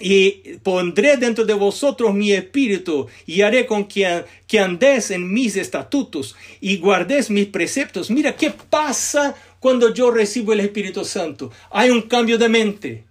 y 0.00 0.58
pondré 0.62 1.16
dentro 1.16 1.44
de 1.44 1.54
vosotros 1.54 2.14
mi 2.14 2.32
espíritu 2.32 3.06
y 3.26 3.42
haré 3.42 3.66
con 3.66 3.86
que, 3.86 4.24
que 4.46 4.60
andéis 4.60 5.10
en 5.10 5.32
mis 5.32 5.56
estatutos 5.56 6.36
y 6.60 6.78
guardéis 6.78 7.30
mis 7.30 7.46
preceptos. 7.46 8.10
Mira 8.10 8.36
qué 8.36 8.50
pasa 8.50 9.34
cuando 9.60 9.92
yo 9.92 10.10
recibo 10.10 10.52
el 10.52 10.60
Espíritu 10.60 11.04
Santo. 11.04 11.50
Hay 11.70 11.90
un 11.90 12.02
cambio 12.02 12.38
de 12.38 12.48
mente. 12.48 13.04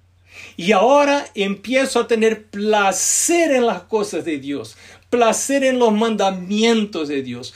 Y 0.56 0.72
ahora 0.72 1.28
empiezo 1.36 2.00
a 2.00 2.08
tener 2.08 2.46
placer 2.46 3.52
en 3.52 3.66
las 3.66 3.84
cosas 3.84 4.26
de 4.26 4.40
Dios, 4.40 4.78
placer 5.10 5.64
en 5.64 5.78
los 5.78 5.94
mandamientos 5.94 7.08
de 7.10 7.22
Dios, 7.22 7.54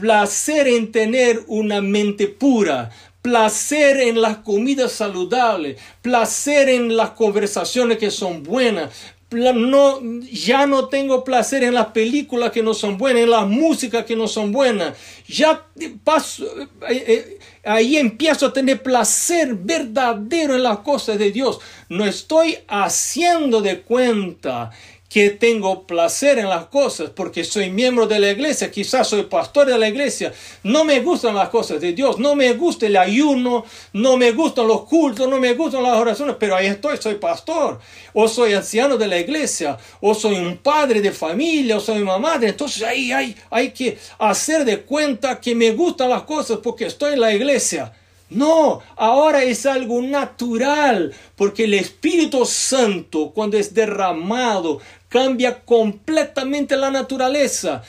placer 0.00 0.68
en 0.68 0.92
tener 0.92 1.42
una 1.48 1.80
mente 1.80 2.28
pura, 2.28 2.90
placer 3.26 4.02
en 4.02 4.20
las 4.22 4.36
comidas 4.36 4.92
saludables, 4.92 5.80
placer 6.00 6.68
en 6.68 6.96
las 6.96 7.10
conversaciones 7.10 7.98
que 7.98 8.12
son 8.12 8.44
buenas. 8.44 8.90
No, 9.32 10.00
ya 10.30 10.64
no 10.68 10.86
tengo 10.86 11.24
placer 11.24 11.64
en 11.64 11.74
las 11.74 11.86
películas 11.86 12.52
que 12.52 12.62
no 12.62 12.72
son 12.72 12.96
buenas, 12.96 13.24
en 13.24 13.30
las 13.30 13.48
músicas 13.48 14.04
que 14.04 14.14
no 14.14 14.28
son 14.28 14.52
buenas. 14.52 14.96
Ya 15.26 15.66
paso, 16.04 16.46
eh, 16.56 16.68
eh, 16.88 17.38
ahí 17.64 17.96
empiezo 17.96 18.46
a 18.46 18.52
tener 18.52 18.80
placer 18.80 19.54
verdadero 19.54 20.54
en 20.54 20.62
las 20.62 20.78
cosas 20.78 21.18
de 21.18 21.32
Dios. 21.32 21.58
No 21.88 22.04
estoy 22.04 22.58
haciendo 22.68 23.60
de 23.60 23.80
cuenta 23.80 24.70
que 25.08 25.30
tengo 25.30 25.86
placer 25.86 26.38
en 26.38 26.48
las 26.48 26.66
cosas 26.66 27.10
porque 27.10 27.44
soy 27.44 27.70
miembro 27.70 28.06
de 28.06 28.18
la 28.18 28.30
iglesia, 28.30 28.70
quizás 28.70 29.08
soy 29.08 29.22
pastor 29.22 29.66
de 29.66 29.78
la 29.78 29.88
iglesia, 29.88 30.32
no 30.62 30.84
me 30.84 31.00
gustan 31.00 31.34
las 31.34 31.48
cosas 31.48 31.80
de 31.80 31.92
Dios, 31.92 32.18
no 32.18 32.34
me 32.34 32.52
gusta 32.54 32.86
el 32.86 32.96
ayuno, 32.96 33.64
no 33.92 34.16
me 34.16 34.32
gustan 34.32 34.66
los 34.66 34.84
cultos, 34.84 35.28
no 35.28 35.38
me 35.38 35.54
gustan 35.54 35.82
las 35.82 35.96
oraciones, 35.96 36.36
pero 36.38 36.56
ahí 36.56 36.66
estoy, 36.66 36.96
soy 36.96 37.14
pastor, 37.14 37.78
o 38.12 38.26
soy 38.26 38.54
anciano 38.54 38.96
de 38.96 39.06
la 39.06 39.18
iglesia, 39.18 39.78
o 40.00 40.14
soy 40.14 40.36
un 40.36 40.58
padre 40.58 41.00
de 41.00 41.12
familia, 41.12 41.76
o 41.76 41.80
soy 41.80 42.02
una 42.02 42.18
madre, 42.18 42.48
entonces 42.48 42.82
ahí 42.82 43.12
hay, 43.12 43.36
hay 43.50 43.70
que 43.70 43.98
hacer 44.18 44.64
de 44.64 44.80
cuenta 44.80 45.40
que 45.40 45.54
me 45.54 45.70
gustan 45.70 46.10
las 46.10 46.22
cosas 46.22 46.58
porque 46.62 46.86
estoy 46.86 47.14
en 47.14 47.20
la 47.20 47.32
iglesia. 47.32 47.92
No, 48.28 48.82
ahora 48.96 49.44
es 49.44 49.66
algo 49.66 50.02
natural, 50.02 51.14
porque 51.36 51.64
el 51.64 51.74
Espíritu 51.74 52.44
Santo, 52.44 53.30
cuando 53.32 53.56
es 53.56 53.72
derramado, 53.72 54.80
cambia 55.08 55.60
completamente 55.64 56.76
la 56.76 56.90
naturaleza, 56.90 57.82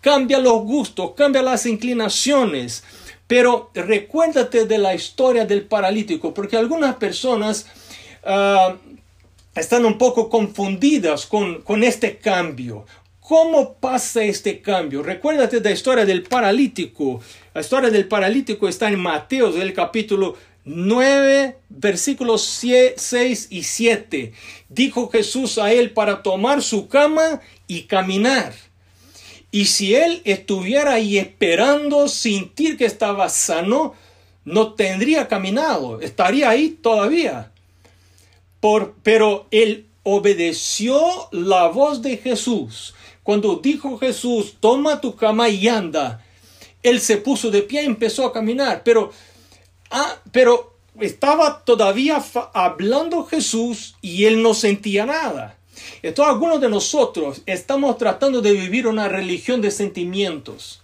cambia 0.00 0.38
los 0.38 0.62
gustos, 0.62 1.12
cambia 1.16 1.42
las 1.42 1.66
inclinaciones. 1.66 2.84
Pero 3.26 3.70
recuérdate 3.74 4.66
de 4.66 4.78
la 4.78 4.94
historia 4.94 5.44
del 5.44 5.62
paralítico, 5.66 6.32
porque 6.34 6.56
algunas 6.56 6.96
personas 6.96 7.66
ah, 8.24 8.76
están 9.54 9.84
un 9.84 9.98
poco 9.98 10.28
confundidas 10.28 11.26
con, 11.26 11.62
con 11.62 11.82
este 11.82 12.18
cambio. 12.18 12.86
¿Cómo 13.30 13.74
pasa 13.74 14.24
este 14.24 14.60
cambio? 14.60 15.04
Recuérdate 15.04 15.60
de 15.60 15.68
la 15.68 15.74
historia 15.76 16.04
del 16.04 16.24
paralítico. 16.24 17.20
La 17.54 17.60
historia 17.60 17.88
del 17.88 18.08
paralítico 18.08 18.66
está 18.66 18.88
en 18.88 18.98
Mateo, 18.98 19.52
del 19.52 19.72
capítulo 19.72 20.34
9, 20.64 21.56
versículos 21.68 22.42
6 22.42 23.46
y 23.50 23.62
7. 23.62 24.32
Dijo 24.68 25.08
Jesús 25.10 25.58
a 25.58 25.72
él 25.72 25.92
para 25.92 26.24
tomar 26.24 26.60
su 26.60 26.88
cama 26.88 27.40
y 27.68 27.82
caminar. 27.82 28.52
Y 29.52 29.66
si 29.66 29.94
él 29.94 30.22
estuviera 30.24 30.94
ahí 30.94 31.16
esperando, 31.16 32.08
sentir 32.08 32.76
que 32.76 32.86
estaba 32.86 33.28
sano, 33.28 33.94
no 34.44 34.74
tendría 34.74 35.28
caminado, 35.28 36.00
estaría 36.00 36.50
ahí 36.50 36.70
todavía. 36.70 37.52
Por, 38.58 38.96
pero 39.04 39.46
él 39.52 39.86
obedeció 40.02 41.28
la 41.30 41.68
voz 41.68 42.02
de 42.02 42.16
Jesús 42.16 42.94
cuando 43.30 43.60
dijo 43.62 43.96
Jesús, 43.96 44.56
toma 44.58 45.00
tu 45.00 45.14
cama 45.14 45.48
y 45.48 45.68
anda, 45.68 46.20
él 46.82 47.00
se 47.00 47.16
puso 47.16 47.48
de 47.48 47.62
pie 47.62 47.84
y 47.84 47.86
empezó 47.86 48.26
a 48.26 48.32
caminar, 48.32 48.82
pero, 48.84 49.12
ah, 49.92 50.16
pero 50.32 50.74
estaba 50.98 51.62
todavía 51.64 52.20
hablando 52.52 53.24
Jesús 53.24 53.94
y 54.02 54.24
él 54.24 54.42
no 54.42 54.52
sentía 54.52 55.06
nada. 55.06 55.56
Entonces 56.02 56.34
algunos 56.34 56.60
de 56.60 56.70
nosotros 56.70 57.42
estamos 57.46 57.98
tratando 57.98 58.42
de 58.42 58.50
vivir 58.50 58.88
una 58.88 59.06
religión 59.06 59.60
de 59.60 59.70
sentimientos, 59.70 60.82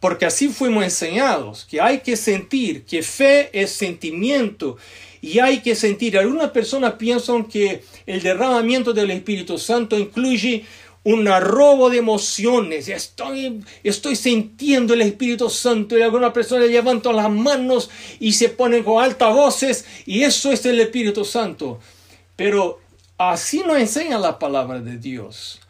porque 0.00 0.26
así 0.26 0.48
fuimos 0.48 0.84
enseñados, 0.84 1.64
que 1.64 1.80
hay 1.80 2.00
que 2.00 2.18
sentir, 2.18 2.84
que 2.84 3.02
fe 3.02 3.48
es 3.58 3.70
sentimiento 3.70 4.76
y 5.22 5.38
hay 5.38 5.62
que 5.62 5.74
sentir. 5.74 6.18
Algunas 6.18 6.50
personas 6.50 6.96
piensan 6.98 7.44
que 7.44 7.82
el 8.04 8.20
derramamiento 8.20 8.92
del 8.92 9.12
Espíritu 9.12 9.56
Santo 9.56 9.98
incluye 9.98 10.66
un 11.04 11.28
arrobo 11.28 11.90
de 11.90 11.98
emociones. 11.98 12.88
Estoy, 12.88 13.62
estoy 13.82 14.16
sintiendo 14.16 14.94
el 14.94 15.02
Espíritu 15.02 15.48
Santo 15.50 15.96
y 15.96 16.02
alguna 16.02 16.32
persona 16.32 16.64
levanta 16.64 17.12
las 17.12 17.30
manos 17.30 17.90
y 18.18 18.32
se 18.32 18.48
ponen 18.48 18.82
con 18.82 19.02
altas 19.02 19.32
voces 19.32 19.84
y 20.06 20.22
eso 20.22 20.50
es 20.50 20.64
el 20.66 20.80
Espíritu 20.80 21.24
Santo. 21.24 21.78
Pero 22.36 22.80
así 23.18 23.62
nos 23.66 23.78
enseña 23.78 24.18
la 24.18 24.38
palabra 24.38 24.80
de 24.80 24.96
Dios. 24.96 25.60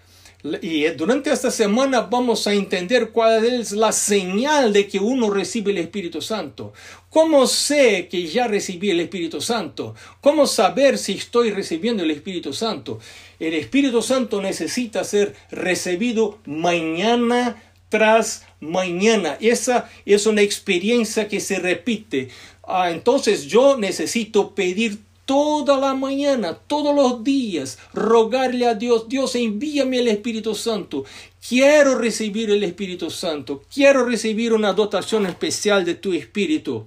Y 0.61 0.85
durante 0.91 1.33
esta 1.33 1.51
semana 1.51 2.03
vamos 2.03 2.47
a 2.47 2.53
entender 2.53 3.13
cuál 3.13 3.47
es 3.47 3.73
la 3.73 3.93
señal 3.93 4.75
de 4.75 4.87
que 4.87 4.99
uno 4.99 5.31
recibe 5.31 5.71
el 5.71 5.79
Espíritu 5.79 6.21
Santo. 6.21 6.75
¿Cómo 7.09 7.47
sé 7.47 8.09
que 8.09 8.27
ya 8.27 8.47
recibí 8.47 8.91
el 8.91 9.01
Espíritu 9.01 9.41
Santo? 9.41 9.95
¿Cómo 10.21 10.47
saber 10.47 10.99
si 10.99 11.13
estoy 11.13 11.51
recibiendo 11.51 12.03
el 12.03 12.11
Espíritu 12.11 12.53
Santo? 12.53 13.01
El 13.41 13.55
Espíritu 13.55 14.03
Santo 14.03 14.43
necesita 14.43 15.03
ser 15.03 15.35
recibido 15.51 16.39
mañana 16.45 17.63
tras 17.89 18.45
mañana. 18.61 19.39
Esa 19.41 19.91
es 20.05 20.27
una 20.27 20.43
experiencia 20.43 21.27
que 21.27 21.41
se 21.41 21.59
repite. 21.59 22.29
Ah, 22.63 22.91
entonces 22.91 23.47
yo 23.47 23.79
necesito 23.79 24.55
pedir 24.55 24.99
toda 25.25 25.79
la 25.79 25.95
mañana, 25.95 26.55
todos 26.55 26.95
los 26.95 27.25
días, 27.25 27.79
rogarle 27.93 28.67
a 28.67 28.75
Dios, 28.75 29.09
Dios 29.09 29.35
envíame 29.35 29.99
el 29.99 30.09
Espíritu 30.09 30.55
Santo. 30.55 31.05
Quiero 31.47 31.99
recibir 31.99 32.51
el 32.51 32.65
Espíritu 32.65 33.11
Santo. 33.11 33.63
Quiero 33.73 34.05
recibir 34.05 34.53
una 34.53 34.73
dotación 34.73 35.27
especial 35.27 35.85
de 35.85 35.95
tu 35.95 36.13
Espíritu. 36.13 36.87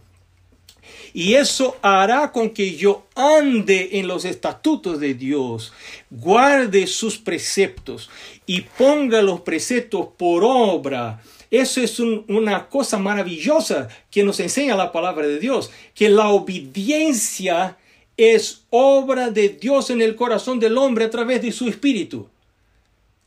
Y 1.13 1.33
eso 1.33 1.77
hará 1.81 2.31
con 2.31 2.51
que 2.51 2.75
yo 2.75 3.07
ande 3.15 3.89
en 3.93 4.07
los 4.07 4.25
estatutos 4.25 4.99
de 4.99 5.13
Dios, 5.13 5.73
guarde 6.09 6.85
sus 6.87 7.17
preceptos 7.17 8.09
y 8.45 8.61
ponga 8.61 9.21
los 9.21 9.41
preceptos 9.41 10.09
por 10.17 10.43
obra. 10.43 11.21
Eso 11.49 11.81
es 11.81 11.99
una 11.99 12.67
cosa 12.67 12.97
maravillosa 12.97 13.87
que 14.11 14.23
nos 14.23 14.39
enseña 14.39 14.75
la 14.75 14.91
palabra 14.91 15.25
de 15.27 15.39
Dios, 15.39 15.71
que 15.95 16.09
la 16.09 16.29
obediencia 16.29 17.77
es 18.17 18.63
obra 18.71 19.29
de 19.29 19.49
Dios 19.49 19.91
en 19.91 20.01
el 20.01 20.15
corazón 20.15 20.59
del 20.59 20.77
hombre 20.77 21.05
a 21.05 21.09
través 21.11 21.41
de 21.41 21.51
su 21.51 21.67
espíritu. 21.69 22.27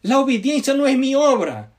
La 0.03 0.18
obediencia 0.18 0.74
no 0.74 0.87
es 0.87 0.98
mi 0.98 1.14
obra. 1.14 1.72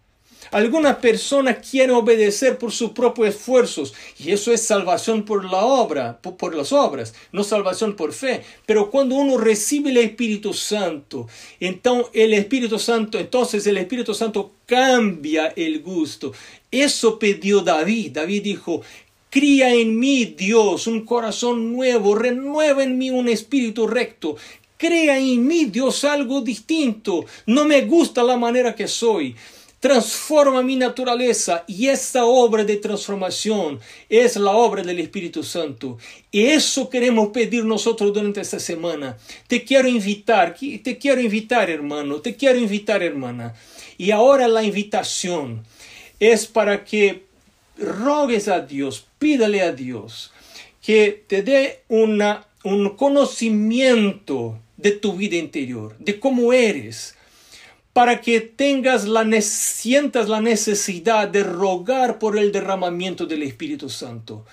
Algunas 0.52 0.98
personas 0.98 1.66
quieren 1.70 1.96
obedecer 1.96 2.58
por 2.58 2.72
sus 2.74 2.92
propios 2.92 3.30
esfuerzos 3.30 3.94
y 4.20 4.32
eso 4.32 4.52
es 4.52 4.62
salvación 4.62 5.24
por 5.24 5.46
la 5.46 5.64
obra, 5.64 6.20
por, 6.22 6.56
las 6.56 6.74
obras, 6.74 7.14
no 7.32 7.44
salvación 7.44 7.96
por 7.96 8.12
fe. 8.12 8.44
Pero 8.66 8.92
cuando 8.92 9.16
uno 9.16 9.38
recibe 9.38 9.92
el 9.92 9.98
Espíritu 9.98 10.54
Santo, 10.54 11.28
entonces 11.60 12.12
el 12.14 12.34
Espíritu 12.34 12.80
Santo, 12.80 13.18
entonces 13.18 13.66
el 13.66 13.78
Espíritu 13.78 14.14
Santo 14.14 14.52
cambia 14.66 15.54
el 15.56 15.82
gusto. 15.82 16.34
Eso 16.70 17.18
pidió 17.18 17.62
David. 17.62 18.12
David 18.12 18.44
dijo, 18.44 18.82
Cría 19.32 19.74
en 19.74 19.98
mí, 19.98 20.26
Dios, 20.26 20.88
un 20.88 21.06
corazón 21.06 21.72
nuevo, 21.72 22.16
renueva 22.16 22.84
en 22.84 22.98
mí 22.98 23.10
un 23.12 23.30
espíritu 23.30 23.88
recto. 23.88 24.36
Crea 24.76 25.18
en 25.18 25.48
mí, 25.48 25.66
Dios, 25.66 26.04
algo 26.04 26.42
distinto. 26.42 27.24
No 27.46 27.64
me 27.64 27.84
gusta 27.84 28.24
la 28.24 28.36
manera 28.36 28.76
que 28.76 28.90
soy. 28.90 29.34
transforma 29.80 30.62
mi 30.62 30.76
naturaleza 30.76 31.64
y 31.66 31.88
esta 31.88 32.26
obra 32.26 32.66
de 32.66 32.76
transformación 32.76 33.80
es 34.10 34.36
la 34.36 34.52
obra 34.52 34.84
del 34.84 35.00
Espíritu 35.00 35.44
Santo. 35.44 35.98
Y 36.30 36.42
eso 36.48 36.90
queremos 36.90 37.30
pedir 37.30 37.64
nosotros 37.64 38.14
durante 38.14 38.42
esta 38.42 38.60
semana. 38.60 39.18
Te 39.48 39.64
quiero 39.64 39.88
invitar, 39.88 40.56
te 40.84 40.98
quiero 40.98 41.22
invitar 41.22 41.70
hermano, 41.70 42.20
te 42.20 42.36
quiero 42.36 42.60
invitar 42.60 43.02
hermana. 43.02 43.56
Y 43.98 44.12
ahora 44.12 44.50
la 44.50 44.62
invitación 44.62 45.64
es 46.20 46.46
para 46.48 46.84
que 46.84 47.31
rogues 47.78 48.48
a 48.48 48.62
Dios, 48.62 49.06
pídale 49.20 49.62
a 49.62 49.72
Dios 49.72 50.32
que 50.82 51.24
te 51.28 51.44
dé 51.44 51.84
una, 51.88 52.48
un 52.64 52.96
conocimiento 52.96 54.60
de 54.78 54.92
tu 54.92 55.14
vida 55.14 55.38
interior, 55.38 55.96
de 56.00 56.20
cómo 56.20 56.54
eres, 56.54 57.16
para 57.94 58.22
que 58.22 58.42
tengas 58.42 59.08
la, 59.08 59.26
sientas 59.42 60.28
la 60.28 60.42
necesidad 60.42 61.28
de 61.28 61.44
rogar 61.44 62.20
por 62.20 62.38
el 62.38 62.52
derramamiento 62.52 63.26
del 63.26 63.44
Espíritu 63.44 63.90
Santo. 63.90 64.46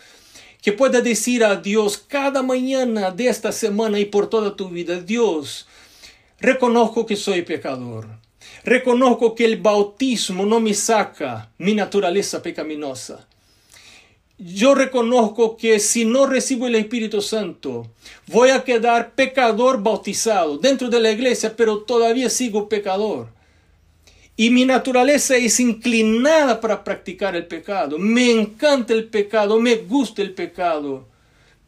Que 0.61 0.73
pueda 0.73 1.01
decir 1.01 1.45
a 1.45 1.57
Dios 1.57 1.97
cada 1.97 2.43
mañana 2.43 3.11
de 3.11 3.29
esta 3.29 3.53
semana 3.53 3.99
y 4.01 4.05
por 4.05 4.29
toda 4.29 4.57
tu 4.57 4.69
vida, 4.69 5.01
Dios, 5.01 5.67
reconozco 6.41 7.07
que 7.07 7.17
soy 7.17 7.43
pecador. 7.43 8.09
Reconozco 8.69 9.35
que 9.35 9.47
el 9.47 9.57
bautismo 9.57 10.45
no 10.45 10.61
me 10.61 10.75
saca 10.75 11.51
mi 11.57 11.75
naturaleza 11.75 12.43
pecaminosa. 12.43 13.27
Yo 14.37 14.75
reconozco 14.75 15.57
que 15.57 15.81
si 15.81 16.05
no 16.05 16.27
recibo 16.27 16.67
el 16.67 16.75
Espíritu 16.75 17.23
Santo, 17.23 17.87
voy 18.27 18.51
a 18.51 18.65
quedar 18.65 19.13
pecador 19.13 19.83
bautizado 19.83 20.59
dentro 20.59 20.91
de 20.91 21.01
la 21.01 21.11
iglesia, 21.11 21.57
pero 21.57 21.79
todavía 21.79 22.29
sigo 22.29 22.69
pecador. 22.69 23.29
Y 24.37 24.51
mi 24.51 24.67
naturaleza 24.67 25.35
es 25.35 25.59
inclinada 25.61 26.61
para 26.61 26.85
practicar 26.85 27.37
el 27.37 27.47
pecado. 27.47 27.97
Me 27.99 28.31
encanta 28.31 28.93
el 28.93 29.07
pecado, 29.07 29.59
me 29.59 29.77
gusta 29.77 30.21
el 30.21 30.35
pecado, 30.35 31.09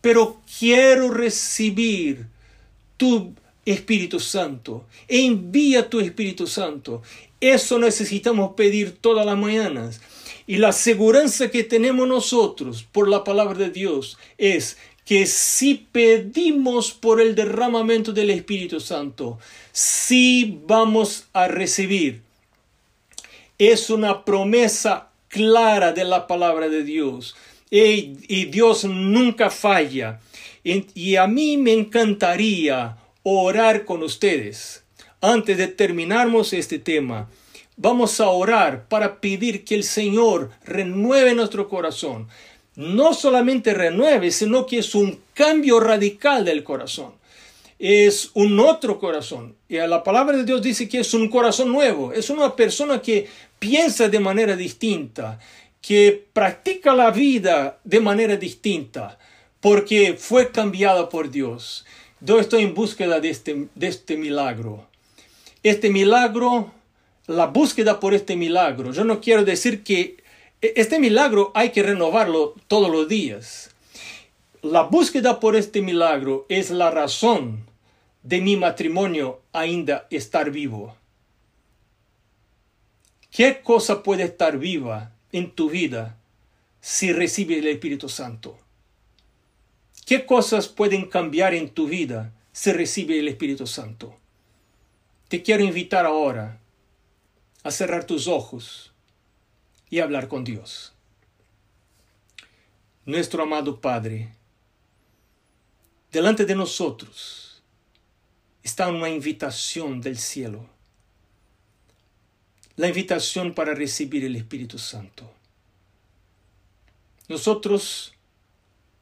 pero 0.03 0.43
quiero 0.59 1.11
recibir 1.11 2.27
tu 2.99 3.33
Espíritu 3.65 4.21
Santo. 4.21 4.85
Envía 5.09 5.89
tu 5.89 6.01
Espíritu 6.01 6.47
Santo. 6.47 7.03
Eso 7.41 7.79
necesitamos 7.79 8.55
pedir 8.55 8.97
todas 9.01 9.25
las 9.25 9.37
mañanas. 9.37 10.01
Y 10.47 10.57
la 10.57 10.73
seguridad 10.73 11.51
que 11.51 11.65
tenemos 11.65 12.09
nosotros 12.09 12.85
por 12.91 13.09
la 13.09 13.25
palabra 13.25 13.59
de 13.59 13.71
Dios 13.71 14.19
es 14.37 14.79
que 15.05 15.27
si 15.27 15.75
pedimos 15.75 16.93
por 16.93 17.21
el 17.21 17.35
derramamiento 17.35 18.13
del 18.13 18.31
Espíritu 18.31 18.81
Santo, 18.81 19.39
si 19.73 20.61
vamos 20.67 21.25
a 21.33 21.49
recibir. 21.49 22.23
Es 23.59 23.91
una 23.91 24.25
promesa 24.25 25.11
clara 25.29 25.93
de 25.93 26.05
la 26.05 26.27
palabra 26.27 26.69
de 26.69 26.83
Dios. 26.83 27.37
Y, 27.71 28.45
Dios 28.47 28.85
nunca 28.85 29.51
falla. 29.51 30.21
y 30.65 31.17
a 31.17 31.27
mí 31.27 31.57
me 31.57 31.73
encantaría 31.73 32.97
orar 33.23 33.85
con 33.85 34.03
ustedes. 34.03 34.85
Antes 35.21 35.59
de 35.59 35.69
terminarmos 35.69 36.53
este 36.53 36.79
tema, 36.79 37.29
vamos 37.77 38.21
a 38.21 38.29
orar 38.29 38.89
para 38.89 39.21
pedir 39.21 39.65
que 39.65 39.75
el 39.75 39.85
Señor 39.85 40.51
renueve 40.65 41.35
nuestro 41.35 41.69
corazón. 41.69 42.29
No 42.77 43.13
solamente 43.13 43.75
renueve, 43.75 44.31
sino 44.31 44.65
que 44.65 44.79
es 44.79 44.95
un 44.95 45.21
cambio 45.35 45.81
radical 45.81 46.45
del 46.45 46.65
corazón. 46.65 47.13
Es 47.79 48.31
un 48.35 48.61
otro 48.61 48.99
corazón. 48.99 49.57
Y 49.69 49.77
la 49.77 50.03
palabra 50.03 50.37
de 50.37 50.45
Dios 50.45 50.63
dice 50.63 50.89
que 50.89 51.01
es 51.01 51.13
un 51.15 51.29
corazón 51.29 51.73
nuevo. 51.73 52.13
Es 52.13 52.31
una 52.31 52.55
persona 52.55 53.01
que 53.01 53.29
piensa 53.59 54.09
de 54.09 54.21
manera 54.21 54.57
distinta, 54.57 55.39
que 55.81 56.27
practica 56.33 56.95
la 56.95 57.11
vida 57.11 57.79
de 57.85 58.01
manera 58.01 58.37
distinta, 58.37 59.19
porque 59.61 60.15
fue 60.19 60.51
cambiada 60.51 61.09
por 61.09 61.31
Dios. 61.31 61.85
Yo 62.21 62.39
estoy 62.39 62.65
en 62.65 62.75
búsqueda 62.75 63.21
de 63.21 63.31
este, 63.31 63.69
de 63.75 63.87
este 63.87 64.17
milagro. 64.17 64.87
Este 65.63 65.91
milagro 65.91 66.73
la 67.31 67.47
búsqueda 67.47 68.01
por 68.01 68.13
este 68.13 68.35
milagro. 68.35 68.93
Yo 68.93 69.05
no 69.05 69.21
quiero 69.21 69.45
decir 69.45 69.85
que 69.85 70.17
e, 70.61 70.73
este 70.77 70.99
milagro 70.99 71.53
hay 71.55 71.71
que 71.71 71.83
renovarlo 71.83 72.55
todos 72.67 72.91
los 72.91 73.07
días. 73.07 73.71
La 74.63 74.83
búsqueda 74.83 75.39
por 75.39 75.55
este 75.55 75.81
milagro 75.81 76.45
es 76.49 76.71
la 76.71 76.91
razón 76.91 77.65
de 78.25 78.41
mi 78.41 78.57
matrimonio 78.57 79.43
ainda 79.53 80.09
estar 80.11 80.51
vivo. 80.51 80.97
¿Qué 83.31 83.61
cosa 83.63 84.03
puede 84.03 84.25
estar 84.25 84.59
viva 84.59 85.13
en 85.31 85.53
tu 85.53 85.71
vida 85.71 86.19
si 86.81 87.13
recibes 87.13 87.59
el 87.59 87.69
Espíritu 87.69 88.09
Santo? 88.09 88.59
¿Qué 90.11 90.27
cosas 90.27 90.67
pueden 90.67 91.07
cambiar 91.07 91.55
en 91.55 91.71
tu 91.71 91.87
vida 91.87 92.35
si 92.51 92.73
recibes 92.73 93.21
el 93.21 93.29
Espíritu 93.29 93.69
Santo? 93.69 94.19
Te 95.29 95.41
quiero 95.41 95.63
invitar 95.63 96.05
ahora 96.05 96.61
a 97.63 97.71
cerrar 97.71 98.03
tus 98.03 98.27
ojos 98.27 98.93
y 99.89 100.01
hablar 100.01 100.27
con 100.27 100.43
Dios. 100.43 100.95
Nuestro 103.05 103.45
amado 103.45 103.81
Padre, 103.81 104.35
delante 106.11 106.45
de 106.45 106.57
nosotros 106.57 107.63
está 108.65 108.89
una 108.89 109.11
invitación 109.11 110.01
del 110.01 110.19
cielo, 110.19 110.69
la 112.75 112.89
invitación 112.89 113.55
para 113.55 113.75
recibir 113.75 114.25
el 114.25 114.35
Espíritu 114.35 114.77
Santo. 114.77 115.33
Nosotros 117.29 118.13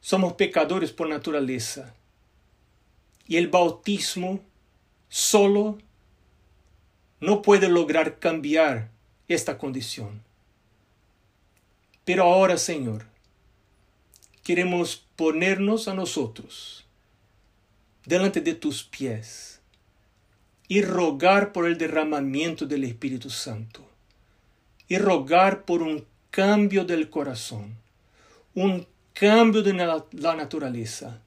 somos 0.01 0.33
pecadores 0.33 0.91
por 0.91 1.09
naturaleza 1.09 1.93
y 3.27 3.37
el 3.37 3.47
bautismo 3.47 4.41
solo 5.07 5.77
no 7.19 7.41
puede 7.41 7.69
lograr 7.69 8.19
cambiar 8.19 8.89
esta 9.27 9.57
condición. 9.57 10.23
Pero 12.05 12.23
ahora, 12.23 12.57
Señor, 12.57 13.05
queremos 14.43 15.05
ponernos 15.15 15.87
a 15.87 15.93
nosotros 15.93 16.87
delante 18.05 18.41
de 18.41 18.55
tus 18.55 18.83
pies 18.83 19.61
y 20.67 20.81
rogar 20.81 21.51
por 21.51 21.67
el 21.67 21.77
derramamiento 21.77 22.65
del 22.65 22.83
Espíritu 22.83 23.29
Santo 23.29 23.87
y 24.87 24.97
rogar 24.97 25.65
por 25.65 25.83
un 25.83 26.05
cambio 26.31 26.85
del 26.85 27.09
corazón, 27.09 27.75
un 28.55 28.87
cambio 29.19 29.61
de 29.61 29.73
la 29.73 30.35
naturaleza, 30.35 31.21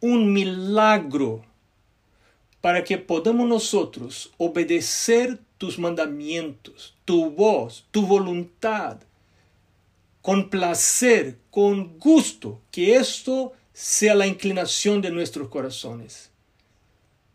un 0.00 0.32
milagro 0.32 1.44
para 2.60 2.82
que 2.82 2.98
podamos 2.98 3.48
nosotros 3.48 4.32
obedecer 4.36 5.38
tus 5.56 5.78
mandamientos, 5.78 6.96
tu 7.04 7.30
voz, 7.30 7.86
tu 7.90 8.06
voluntad, 8.06 8.98
con 10.22 10.50
placer, 10.50 11.38
con 11.50 11.98
gusto, 11.98 12.60
que 12.70 12.96
esto 12.96 13.52
sea 13.72 14.14
la 14.14 14.26
inclinación 14.26 15.00
de 15.00 15.10
nuestros 15.10 15.48
corazones. 15.48 16.30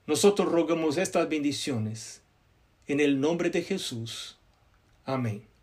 Nosotros 0.06 0.52
rogamos 0.52 0.98
estas 0.98 1.28
bendiciones 1.28 2.22
en 2.88 3.00
el 3.00 3.20
nombre 3.20 3.50
de 3.50 3.64
Jesús. 3.64 4.38
Amén. 5.06 5.55